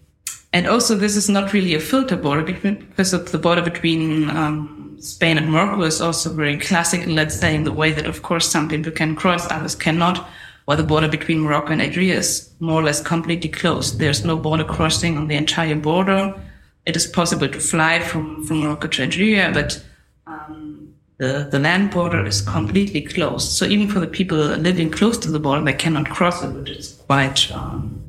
and 0.53 0.67
also, 0.67 0.95
this 0.95 1.15
is 1.15 1.29
not 1.29 1.51
really 1.51 1.73
a 1.73 1.79
filter 1.79 2.15
border 2.15 2.43
because 2.43 3.11
the 3.11 3.39
border 3.39 3.63
between 3.63 4.29
um, 4.29 4.95
Spain 4.99 5.39
and 5.39 5.51
Morocco 5.51 5.81
is 5.81 5.99
also 5.99 6.31
very 6.31 6.59
classic, 6.59 7.07
let's 7.07 7.35
say, 7.35 7.55
in 7.55 7.63
the 7.63 7.71
way 7.71 7.91
that, 7.91 8.05
of 8.05 8.21
course, 8.21 8.51
some 8.51 8.69
people 8.69 8.91
can 8.91 9.15
cross, 9.15 9.49
others 9.49 9.73
cannot. 9.73 10.29
While 10.65 10.77
the 10.77 10.83
border 10.83 11.07
between 11.07 11.39
Morocco 11.39 11.73
and 11.73 11.81
Algeria 11.81 12.17
is 12.17 12.51
more 12.59 12.79
or 12.79 12.83
less 12.83 13.01
completely 13.01 13.49
closed. 13.49 13.97
There's 13.97 14.23
no 14.23 14.37
border 14.37 14.63
crossing 14.63 15.17
on 15.17 15.27
the 15.27 15.35
entire 15.35 15.75
border. 15.75 16.39
It 16.85 16.95
is 16.95 17.07
possible 17.07 17.49
to 17.49 17.59
fly 17.59 17.99
from, 17.99 18.45
from 18.45 18.59
Morocco 18.59 18.87
to 18.89 19.01
Algeria, 19.01 19.49
but 19.53 19.83
um, 20.27 20.93
the, 21.17 21.47
the 21.49 21.59
land 21.59 21.91
border 21.91 22.23
is 22.25 22.41
completely 22.41 23.01
closed. 23.01 23.51
So 23.51 23.65
even 23.65 23.89
for 23.89 23.99
the 23.99 24.07
people 24.07 24.37
living 24.37 24.91
close 24.91 25.17
to 25.17 25.31
the 25.31 25.39
border, 25.39 25.65
they 25.65 25.73
cannot 25.73 26.09
cross 26.09 26.43
it, 26.43 26.53
which 26.53 26.69
is 26.69 26.93
quite 27.07 27.51
um, 27.51 28.02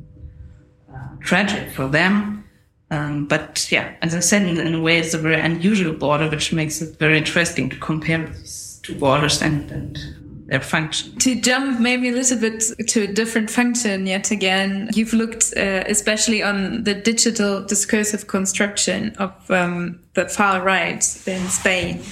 tragic 1.25 1.71
for 1.71 1.87
them. 1.87 2.43
Um, 2.91 3.25
but 3.25 3.67
yeah, 3.71 3.95
as 4.01 4.13
I 4.13 4.19
said, 4.19 4.43
in, 4.43 4.59
in, 4.59 4.75
a 4.75 4.81
way, 4.81 4.99
it's 4.99 5.13
a 5.13 5.17
very 5.17 5.39
unusual 5.39 5.93
border, 5.93 6.29
which 6.29 6.53
makes 6.53 6.81
it 6.81 6.97
very 6.99 7.17
interesting 7.17 7.69
to 7.71 7.75
compare 7.77 8.25
these 8.27 8.79
two 8.83 8.95
borders 8.95 9.41
and, 9.41 9.69
and 9.71 9.99
their 10.45 10.61
function. 10.61 11.17
To 11.17 11.41
jump 11.41 11.79
maybe 11.79 12.09
a 12.09 12.11
little 12.11 12.37
bit 12.37 12.63
to 12.89 13.03
a 13.03 13.07
different 13.07 13.49
function 13.49 14.05
yet 14.05 14.29
again, 14.29 14.91
you've 14.93 15.13
looked 15.13 15.53
uh, 15.57 15.83
especially 15.87 16.43
on 16.43 16.83
the 16.83 16.93
digital 16.93 17.65
discursive 17.65 18.27
construction 18.27 19.15
of 19.17 19.33
um, 19.49 19.99
the 20.13 20.29
far 20.29 20.61
right 20.61 21.03
in 21.27 21.47
Spain 21.47 22.03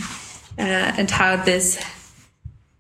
uh, 0.58 0.98
and 0.98 1.12
how 1.12 1.36
this 1.36 1.80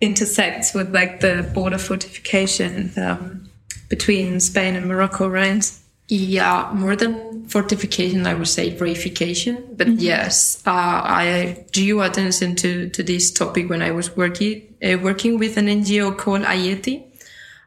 intersects 0.02 0.74
with 0.74 0.94
like 0.94 1.20
the 1.20 1.50
border 1.54 1.78
fortification 1.78 2.92
um, 2.98 3.50
between 3.90 4.40
Spain 4.40 4.76
and 4.76 4.88
Morocco, 4.88 5.28
right? 5.28 5.72
Yeah, 6.10 6.70
more 6.74 6.96
than 6.96 7.48
fortification, 7.48 8.28
I 8.28 8.34
would 8.34 8.48
say 8.48 8.76
reification. 8.76 9.78
But 9.78 9.88
mm-hmm. 9.88 10.00
yes, 10.00 10.62
uh, 10.68 10.72
I 10.72 11.66
drew 11.72 12.02
attention 12.02 12.56
to, 12.58 12.90
to 12.90 13.04
this 13.04 13.32
topic 13.32 13.70
when 13.70 13.82
I 13.82 13.92
was 13.92 14.16
working 14.16 14.76
uh, 14.84 14.98
working 15.02 15.40
with 15.40 15.56
an 15.58 15.68
NGO 15.68 16.18
called 16.18 16.42
Ayeti, 16.42 17.06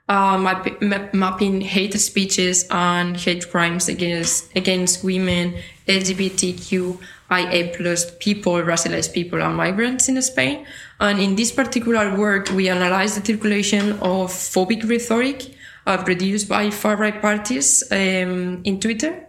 uh, 0.09 0.37
map- 0.37 0.83
map- 0.83 1.15
mapping 1.15 1.63
hate 1.63 1.99
speeches 1.99 2.67
and 2.71 3.17
hate 3.17 3.51
crimes 3.51 3.89
against 3.89 4.55
against 4.55 5.03
women, 5.03 5.55
LGBTQIA 5.89 7.75
plus 7.77 8.11
people, 8.19 8.53
racialized 8.53 9.15
people, 9.15 9.41
and 9.41 9.57
migrants 9.57 10.11
in 10.11 10.21
Spain. 10.21 10.67
And 11.01 11.19
in 11.19 11.37
this 11.37 11.53
particular 11.53 12.15
work, 12.15 12.51
we 12.51 12.69
analyzed 12.69 13.21
the 13.21 13.25
circulation 13.25 13.93
of 13.95 14.31
phobic 14.31 14.87
rhetoric 14.89 15.56
uh, 15.87 16.03
produced 16.03 16.49
by 16.49 16.71
far 16.71 16.97
right 16.97 17.21
parties 17.21 17.83
um, 17.91 18.61
in 18.65 18.81
Twitter. 18.81 19.27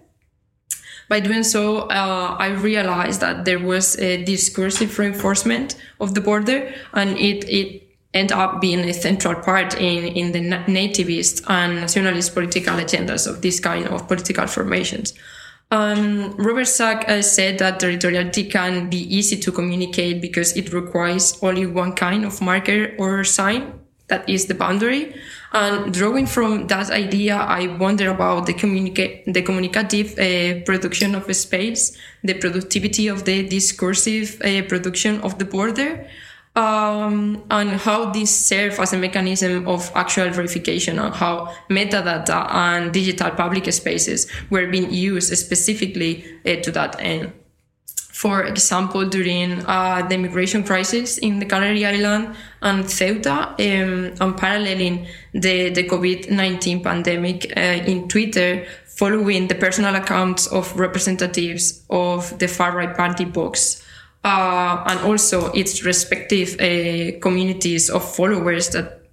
By 1.10 1.22
doing 1.22 1.43
so, 1.43 1.88
uh, 1.88 2.36
I 2.38 2.49
realized 2.49 3.22
that 3.22 3.45
there 3.45 3.60
was 3.60 3.97
a 3.97 4.24
discursive 4.26 4.99
reinforcement 4.99 5.76
of 6.01 6.14
the 6.14 6.22
border, 6.22 6.74
and 6.93 7.18
it 7.18 7.47
it 7.47 7.84
ended 8.14 8.38
up 8.38 8.60
being 8.60 8.80
a 8.80 8.93
central 8.93 9.36
part 9.36 9.76
in, 9.76 10.05
in 10.05 10.32
the 10.32 10.39
nativist 10.66 11.43
and 11.47 11.76
nationalist 11.76 12.34
political 12.34 12.74
agendas 12.76 13.28
of 13.28 13.41
this 13.41 13.60
kind 13.60 13.88
of 13.88 14.08
political 14.08 14.47
formations. 14.47 15.14
Um, 15.70 16.34
Robert 16.38 16.66
Sack 16.66 17.08
uh, 17.10 17.22
said 17.22 17.60
that 17.60 17.80
territoriality 17.80 18.49
can 18.49 18.89
be 18.89 19.03
easy 19.14 19.38
to 19.38 19.51
communicate 19.51 20.22
because 20.22 20.55
it 20.55 20.72
requires 20.72 21.38
only 21.41 21.66
one 21.66 21.93
kind 21.93 22.24
of 22.24 22.41
marker 22.41 22.95
or 22.97 23.24
sign, 23.26 23.74
that 24.08 24.28
is 24.30 24.45
the 24.45 24.55
boundary. 24.55 25.14
And 25.54 25.93
drawing 25.93 26.26
from 26.26 26.68
that 26.68 26.91
idea, 26.91 27.36
I 27.38 27.68
wonder 27.78 28.10
about 28.10 28.45
the, 28.48 28.54
communica- 28.54 29.24
the 29.32 29.41
communicative 29.41 30.20
uh, 30.20 30.64
production 30.66 31.16
of 31.16 31.34
space, 31.36 31.98
the 32.24 32.34
productivity 32.34 33.08
of 33.08 33.24
the 33.24 33.48
discursive 33.48 34.41
uh, 34.41 34.64
production 34.64 35.22
of 35.22 35.39
the 35.39 35.45
border, 35.45 36.08
um, 36.58 37.43
and 37.52 37.70
how 37.70 38.10
this 38.10 38.36
serve 38.36 38.80
as 38.80 38.91
a 38.91 38.98
mechanism 38.98 39.68
of 39.68 39.91
actual 39.95 40.30
verification 40.32 40.98
and 40.98 41.14
how 41.14 41.54
metadata 41.70 42.52
and 42.52 42.91
digital 42.91 43.30
public 43.32 43.72
spaces 43.72 44.28
were 44.50 44.68
being 44.68 44.91
used 44.91 45.36
specifically 45.38 46.26
uh, 46.45 46.56
to 46.58 46.72
that 46.72 47.00
end. 47.00 47.32
For 48.18 48.45
example, 48.45 49.05
during 49.05 49.63
uh, 49.68 50.01
the 50.07 50.15
immigration 50.15 50.63
crisis 50.63 51.20
in 51.20 51.38
the 51.38 51.45
Canary 51.45 51.86
Island 51.86 52.36
and 52.63 52.84
Ceuta, 52.86 53.53
um, 53.59 54.15
and 54.20 54.36
paralleling 54.36 55.05
the, 55.34 55.70
the 55.70 55.84
COVID-19 55.84 56.84
pandemic 56.84 57.53
uh, 57.55 57.59
in 57.59 58.07
Twitter, 58.07 58.65
following 58.88 59.47
the 59.47 59.53
personal 59.53 59.93
accounts 59.93 60.47
of 60.47 60.80
representatives 60.80 61.84
of 61.91 62.39
the 62.39 62.47
far-right 62.47 62.97
party 62.97 63.26
Vox, 63.26 63.86
uh, 64.24 64.84
and 64.88 64.99
also 65.01 65.51
its 65.51 65.86
respective 65.86 66.55
uh, 66.59 67.20
communities 67.20 67.88
of 67.88 68.03
followers 68.15 68.70
that 68.70 69.03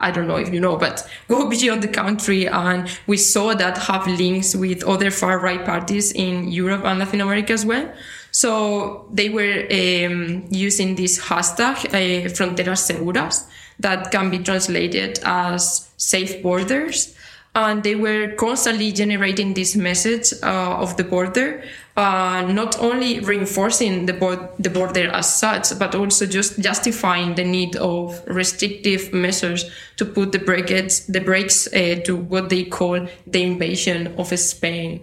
I 0.00 0.12
don't 0.12 0.28
know 0.28 0.36
if 0.36 0.52
you 0.52 0.60
know, 0.60 0.76
but 0.76 1.08
go 1.28 1.48
beyond 1.48 1.82
the 1.82 1.88
country. 1.88 2.46
And 2.46 2.88
we 3.06 3.16
saw 3.16 3.54
that 3.54 3.78
have 3.78 4.06
links 4.06 4.54
with 4.54 4.84
other 4.84 5.10
far 5.10 5.38
right 5.40 5.64
parties 5.64 6.12
in 6.12 6.48
Europe 6.48 6.84
and 6.84 6.98
Latin 6.98 7.22
America 7.22 7.54
as 7.54 7.64
well. 7.64 7.90
So 8.30 9.08
they 9.12 9.28
were 9.28 9.66
um, 9.70 10.46
using 10.50 10.94
this 10.94 11.18
hashtag, 11.18 11.86
uh, 11.86 12.28
Fronteras 12.30 12.90
Seguras, 12.90 13.46
that 13.80 14.10
can 14.10 14.30
be 14.30 14.38
translated 14.38 15.20
as 15.24 15.88
safe 15.96 16.42
borders. 16.42 17.14
And 17.54 17.82
they 17.82 17.94
were 17.94 18.34
constantly 18.36 18.92
generating 18.92 19.54
this 19.54 19.74
message 19.74 20.32
uh, 20.42 20.76
of 20.78 20.96
the 20.96 21.02
border, 21.02 21.64
uh, 21.96 22.46
not 22.48 22.78
only 22.78 23.18
reinforcing 23.18 24.06
the, 24.06 24.12
bo- 24.12 24.50
the 24.58 24.70
border 24.70 25.10
as 25.10 25.34
such, 25.34 25.76
but 25.76 25.94
also 25.94 26.26
just 26.26 26.60
justifying 26.60 27.34
the 27.34 27.42
need 27.42 27.74
of 27.76 28.22
restrictive 28.28 29.12
measures 29.12 29.68
to 29.96 30.04
put 30.04 30.30
the 30.30 30.38
brakes, 30.38 31.00
the 31.06 31.20
brakes 31.20 31.66
uh, 31.68 32.00
to 32.04 32.14
what 32.14 32.50
they 32.50 32.64
call 32.64 33.08
the 33.26 33.42
invasion 33.42 34.14
of 34.18 34.28
Spain. 34.38 35.00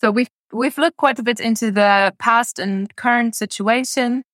So 0.00 0.10
we've 0.10 0.28
we've 0.52 0.78
looked 0.78 0.96
quite 0.96 1.18
a 1.18 1.22
bit 1.22 1.40
into 1.40 1.70
the 1.70 2.14
past 2.18 2.58
and 2.58 2.94
current 2.96 3.34
situation. 3.34 4.24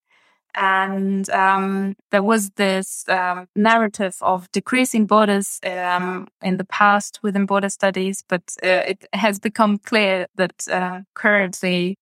And 0.54 1.28
um, 1.30 1.94
there 2.10 2.22
was 2.22 2.50
this 2.56 3.04
um, 3.08 3.46
narrative 3.54 4.16
of 4.22 4.50
decreasing 4.50 5.06
borders 5.06 5.60
um, 5.64 6.26
in 6.42 6.56
the 6.56 6.64
past 6.64 7.20
within 7.22 7.46
border 7.46 7.68
studies, 7.68 8.24
but 8.28 8.42
uh, 8.64 8.82
it 8.88 9.06
has 9.12 9.38
become 9.38 9.78
clear 9.78 10.26
that 10.34 10.66
uh, 10.68 11.02
currently 11.14 11.96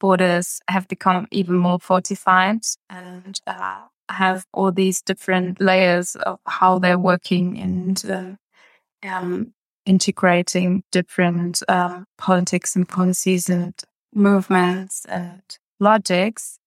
borders 0.00 0.60
have 0.68 0.86
become 0.88 1.26
even 1.30 1.56
more 1.56 1.78
fortified 1.78 2.60
and 2.90 3.40
uh, 3.46 3.80
have 4.10 4.44
all 4.52 4.70
these 4.70 5.00
different 5.00 5.60
layers 5.60 6.14
of 6.16 6.40
how 6.46 6.78
they're 6.78 6.98
working 6.98 7.58
and 7.58 8.04
uh, 8.10 9.08
um, 9.08 9.54
integrating 9.86 10.82
different 10.90 11.62
um, 11.68 12.06
politics 12.18 12.76
and 12.76 12.88
policies 12.88 13.48
and 13.48 13.74
movements 14.14 15.04
and 15.06 15.42
logics, 15.80 16.58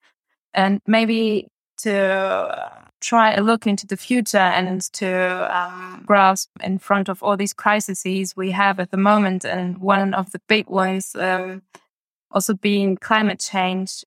and 0.53 0.81
maybe 0.85 1.47
to 1.77 2.71
try 2.99 3.33
a 3.33 3.41
look 3.41 3.67
into 3.67 3.85
the 3.85 3.97
future 3.97 4.37
and 4.37 4.81
to 4.93 5.55
um, 5.55 6.03
grasp 6.05 6.49
in 6.63 6.79
front 6.79 7.09
of 7.09 7.21
all 7.21 7.37
these 7.37 7.53
crises 7.53 8.33
we 8.35 8.51
have 8.51 8.79
at 8.79 8.91
the 8.91 8.97
moment. 8.97 9.45
And 9.45 9.77
one 9.77 10.13
of 10.13 10.31
the 10.31 10.41
big 10.47 10.67
ones 10.69 11.15
um, 11.15 11.61
also 12.31 12.53
being 12.53 12.97
climate 12.97 13.39
change. 13.39 14.03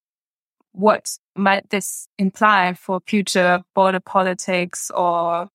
What 0.73 1.19
might 1.37 1.71
this 1.71 2.09
imply 2.19 2.75
for 2.75 3.01
future 3.07 3.63
border 3.75 4.01
politics 4.01 4.91
or 4.95 5.49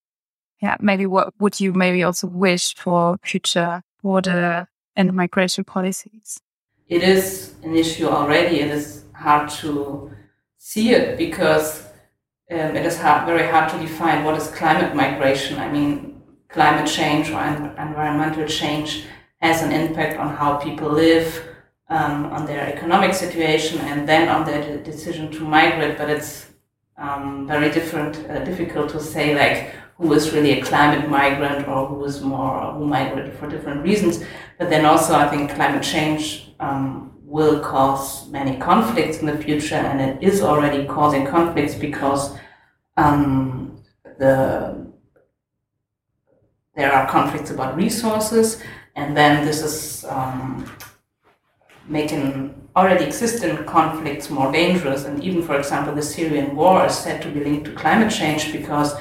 yeah, 0.61 0.77
maybe 0.79 1.05
what 1.05 1.33
would 1.39 1.59
you 1.59 1.73
maybe 1.73 2.03
also 2.03 2.27
wish 2.27 2.75
for 2.75 3.17
future 3.23 3.81
border 4.01 4.67
and 4.95 5.13
migration 5.13 5.63
policies? 5.63 6.39
It 6.87 7.03
is 7.03 7.53
an 7.63 7.75
issue 7.75 8.07
already. 8.07 8.61
It 8.61 8.71
is 8.71 9.05
hard 9.13 9.49
to 9.61 10.11
see 10.57 10.91
it 10.91 11.17
because 11.17 11.83
um, 12.51 12.75
it 12.75 12.85
is 12.85 12.99
hard, 12.99 13.25
very 13.25 13.49
hard 13.49 13.69
to 13.71 13.79
define 13.79 14.23
what 14.23 14.35
is 14.37 14.47
climate 14.47 14.95
migration. 14.95 15.57
I 15.57 15.71
mean, 15.71 16.21
climate 16.47 16.87
change 16.87 17.31
or 17.31 17.41
environmental 17.41 18.47
change 18.47 19.05
has 19.41 19.61
an 19.61 19.71
impact 19.71 20.17
on 20.17 20.35
how 20.35 20.57
people 20.57 20.89
live, 20.89 21.43
um, 21.89 22.25
on 22.27 22.45
their 22.45 22.65
economic 22.73 23.13
situation, 23.13 23.79
and 23.79 24.07
then 24.07 24.29
on 24.29 24.45
their 24.45 24.77
decision 24.77 25.31
to 25.31 25.43
migrate. 25.43 25.97
But 25.97 26.09
it's 26.09 26.47
um, 26.97 27.47
very 27.47 27.71
different, 27.71 28.17
uh, 28.29 28.43
difficult 28.43 28.89
to 28.91 28.99
say 28.99 29.35
like 29.35 29.75
who 29.97 30.11
is 30.13 30.31
really 30.31 30.59
a 30.59 30.61
climate 30.61 31.09
migrant 31.09 31.67
or 31.67 31.87
who 31.87 32.03
is 32.03 32.21
more 32.21 32.73
who 32.73 32.85
migrated 32.85 33.33
for 33.33 33.47
different 33.49 33.81
reasons. 33.83 34.23
But 34.59 34.69
then 34.69 34.85
also, 34.85 35.15
I 35.15 35.27
think 35.27 35.51
climate 35.51 35.83
change 35.83 36.53
um, 36.59 37.13
will 37.23 37.59
cause 37.61 38.29
many 38.29 38.57
conflicts 38.57 39.19
in 39.19 39.25
the 39.25 39.37
future, 39.37 39.75
and 39.75 40.01
it 40.01 40.21
is 40.21 40.41
already 40.41 40.85
causing 40.85 41.25
conflicts 41.25 41.75
because 41.75 42.37
um, 42.97 43.83
the 44.19 44.85
there 46.75 46.91
are 46.91 47.09
conflicts 47.09 47.51
about 47.51 47.77
resources, 47.77 48.61
and 48.95 49.15
then 49.15 49.45
this 49.45 49.61
is 49.61 50.03
um, 50.09 50.69
making 51.87 52.53
already 52.75 53.05
existing 53.05 53.63
conflicts 53.63 54.29
more 54.29 54.51
dangerous. 54.51 55.05
And 55.05 55.23
even, 55.23 55.41
for 55.41 55.57
example, 55.57 55.95
the 55.95 56.01
Syrian 56.01 56.53
war 56.53 56.85
is 56.85 56.97
said 56.97 57.21
to 57.21 57.29
be 57.29 57.39
linked 57.39 57.65
to 57.65 57.73
climate 57.73 58.11
change 58.11 58.51
because 58.51 58.95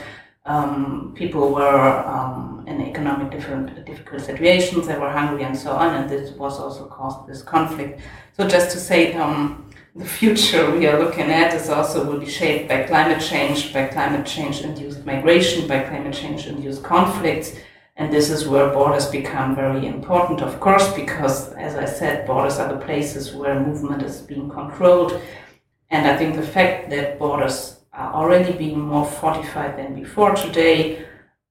um, 0.47 1.13
people 1.17 1.55
were 1.55 2.07
um, 2.07 2.65
in 2.67 2.81
economic 2.83 3.31
different 3.31 3.85
difficult 3.87 4.23
situations, 4.23 4.87
they 4.87 4.99
were 4.99 5.11
hungry 5.11 5.43
and 5.43 5.57
so 5.57 5.73
on, 5.73 5.95
and 5.95 6.11
this 6.11 6.33
was 6.33 6.61
also 6.61 6.87
caused 6.87 7.27
this 7.27 7.43
conflict. 7.43 8.01
So 8.37 8.47
just 8.47 8.71
to 8.73 8.79
say, 8.79 9.15
um, 9.15 9.71
the 9.97 10.05
future 10.05 10.71
we 10.73 10.87
are 10.89 10.99
looking 10.99 11.31
at 11.31 11.55
is 11.55 11.71
also 11.71 12.05
will 12.05 12.19
be 12.19 12.29
shaped 12.29 12.69
by 12.69 12.83
climate 12.83 13.23
change, 13.23 13.73
by 13.73 13.87
climate 13.87 14.27
change 14.27 14.63
induced 14.63 15.05
migration, 15.07 15.69
by 15.69 15.81
climate 15.85 16.15
change 16.15 16.47
induced 16.47 16.83
conflicts. 16.83 17.57
And 17.97 18.13
this 18.13 18.29
is 18.29 18.49
where 18.49 18.71
borders 18.71 19.07
become 19.07 19.55
very 19.55 19.87
important, 19.87 20.41
of 20.41 20.59
course, 20.59 20.93
because 20.95 21.53
as 21.53 21.77
I 21.77 21.85
said, 21.85 22.27
borders 22.27 22.59
are 22.59 22.73
the 22.73 22.85
places 22.85 23.33
where 23.33 23.61
movement 23.61 24.03
is 24.03 24.21
being 24.21 24.51
controlled. 24.51 25.21
And 25.91 26.09
I 26.09 26.17
think 26.17 26.35
the 26.35 26.43
fact 26.43 26.91
that 26.91 27.21
borders 27.21 27.74
are 27.95 28.13
already 28.15 28.53
being 28.53 28.81
more 28.81 29.07
fortified 29.07 29.79
than 29.79 29.95
before 29.95 30.35
today 30.35 31.07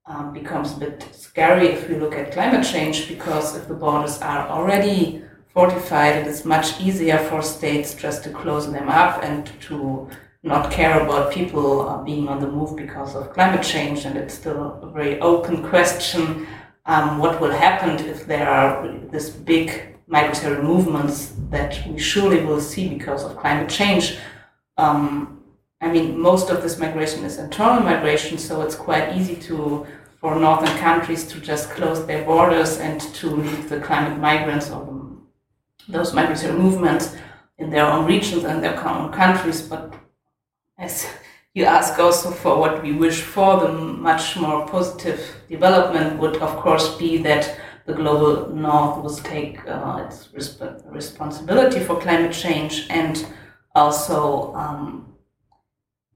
um, 0.06 0.34
becomes 0.34 0.74
a 0.74 0.80
bit 0.80 1.08
scary 1.14 1.68
if 1.68 1.88
we 1.90 1.96
look 1.96 2.16
at 2.16 2.32
climate 2.32 2.66
change 2.66 3.08
because 3.08 3.56
if 3.56 3.68
the 3.68 3.74
borders 3.74 4.22
are 4.22 4.48
already 4.50 5.24
fortified, 5.54 6.16
it 6.16 6.28
is 6.28 6.44
much 6.44 6.82
easier 6.82 7.18
for 7.18 7.42
states 7.42 7.94
just 7.94 8.24
to 8.24 8.30
close 8.30 8.72
them 8.72 8.90
up 8.90 9.24
and 9.24 9.52
to 9.62 10.10
not 10.42 10.70
care 10.72 11.00
about 11.00 11.32
people 11.32 11.88
uh, 11.88 12.04
being 12.04 12.28
on 12.28 12.42
the 12.42 12.48
move 12.48 12.76
because 12.76 13.16
of 13.16 13.32
climate 13.32 13.64
change. 13.64 14.04
And 14.04 14.18
it's 14.18 14.34
still 14.34 14.80
a 14.82 14.92
very 14.92 15.20
open 15.22 15.64
question 15.70 16.48
um, 16.86 17.18
what 17.18 17.40
will 17.40 17.52
happen 17.52 18.06
if 18.06 18.26
there 18.26 18.50
are 18.50 18.86
this 19.10 19.30
big 19.30 19.96
migratory 20.08 20.62
movements 20.62 21.34
that 21.50 21.82
we 21.88 21.98
surely 21.98 22.44
will 22.44 22.60
see 22.60 22.90
because 22.90 23.24
of 23.24 23.38
climate 23.38 23.70
change. 23.70 24.18
Um, 24.78 25.43
I 25.84 25.92
mean, 25.92 26.18
most 26.18 26.50
of 26.50 26.62
this 26.64 26.80
migration 26.80 27.26
is 27.26 27.38
internal 27.38 27.84
migration, 27.84 28.38
so 28.38 28.62
it's 28.62 28.76
quite 28.76 29.18
easy 29.18 29.36
to 29.48 29.86
for 30.22 30.40
northern 30.40 30.78
countries 30.78 31.28
to 31.28 31.42
just 31.42 31.70
close 31.72 32.06
their 32.06 32.24
borders 32.24 32.78
and 32.78 33.02
to 33.02 33.28
leave 33.30 33.68
the 33.68 33.82
climate 33.82 34.18
migrants 34.18 34.72
or 34.72 34.82
those 35.90 36.14
migratory 36.14 36.54
movements 36.54 37.14
in 37.58 37.70
their 37.70 37.86
own 37.86 38.06
regions 38.06 38.46
and 38.46 38.64
their 38.64 38.80
own 38.88 39.12
countries. 39.12 39.62
But 39.62 39.94
as 40.78 41.06
you 41.54 41.66
ask 41.66 42.00
also 42.00 42.32
for 42.32 42.58
what 42.58 42.82
we 42.82 42.94
wish 42.94 43.22
for, 43.22 43.60
the 43.60 43.74
much 43.74 44.38
more 44.38 44.66
positive 44.66 45.20
development 45.50 46.18
would, 46.20 46.38
of 46.38 46.56
course, 46.56 46.96
be 46.96 47.18
that 47.18 47.60
the 47.86 47.94
global 47.94 48.56
north 48.56 49.04
would 49.04 49.26
take 49.26 49.60
uh, 49.68 50.06
its 50.06 50.30
resp- 50.30 50.90
responsibility 50.90 51.82
for 51.82 52.00
climate 52.00 52.32
change 52.32 52.88
and 52.90 53.26
also 53.76 54.54
um, 54.56 55.13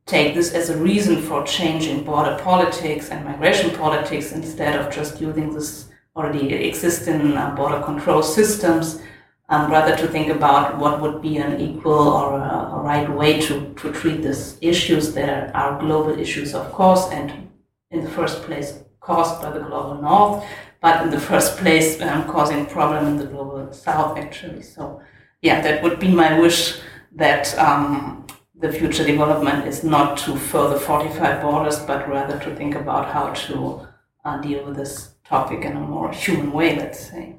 take 0.08 0.34
this 0.34 0.53
as 0.53 0.70
a 0.70 0.78
reason 0.78 1.22
for 1.22 1.43
changing 1.43 2.03
border 2.03 2.38
politics 2.41 3.10
and 3.10 3.26
migration 3.26 3.70
politics 3.72 4.32
instead 4.32 4.80
of 4.80 4.91
just 4.91 5.22
using 5.22 5.53
this 5.53 5.89
already 6.16 6.53
existing 6.53 7.38
uh, 7.38 7.53
border 7.55 7.84
control 7.84 8.24
systems, 8.24 9.01
um, 9.49 9.70
rather 9.70 9.95
to 9.95 10.08
think 10.08 10.30
about 10.30 10.78
what 10.78 11.01
would 11.01 11.22
be 11.22 11.38
an 11.38 11.60
equal 11.60 12.08
or 12.10 12.39
a, 12.39 12.72
a 12.74 12.82
right 12.82 13.10
way 13.14 13.39
to, 13.41 13.74
to 13.76 13.91
treat 13.91 14.24
these 14.24 14.58
issues 14.62 15.14
that 15.14 15.53
are 15.53 15.80
global 15.80 16.18
issues, 16.18 16.55
of 16.55 16.72
course, 16.72 17.10
and 17.12 17.49
in 17.91 18.03
the 18.03 18.10
first 18.10 18.43
place 18.43 18.84
caused 19.01 19.41
by 19.41 19.51
the 19.51 19.60
global 19.60 20.01
north, 20.01 20.43
but 20.82 21.01
in 21.03 21.10
the 21.10 21.20
first 21.20 21.58
place 21.58 22.01
um, 22.01 22.26
causing 22.28 22.66
problem 22.66 23.05
in 23.08 23.18
the 23.18 23.26
global 23.26 23.72
south, 23.74 24.18
actually. 24.18 24.62
So, 24.62 25.01
yeah, 25.41 25.62
that 25.62 25.84
would 25.84 25.99
be 25.99 26.10
my 26.10 26.39
wish 26.39 26.80
that 27.16 27.58
um, 27.58 28.26
the 28.60 28.72
future 28.72 29.05
development 29.05 29.68
is 29.68 29.84
not 29.84 30.18
to 30.18 30.36
further 30.36 30.80
fortify 30.80 31.41
borders, 31.41 31.80
but 31.80 32.10
rather 32.10 32.39
to 32.39 32.55
think 32.55 32.76
about 32.76 33.14
how 33.14 33.32
to 33.34 33.88
uh, 34.26 34.38
deal 34.41 34.66
with 34.66 34.78
this 34.78 35.14
topic 35.24 35.64
in 35.64 35.78
a 35.78 35.80
more 35.80 36.12
human 36.12 36.51
way, 36.51 36.76
let's 36.76 36.99
say. 36.99 37.36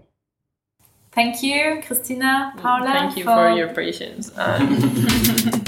Thank 1.13 1.43
you, 1.43 1.83
Christina, 1.85 2.53
Paula. 2.59 2.87
Thank 2.87 3.17
you 3.17 3.25
for, 3.25 3.35
for 3.35 3.51
your 3.51 3.75
patience. 3.75 4.31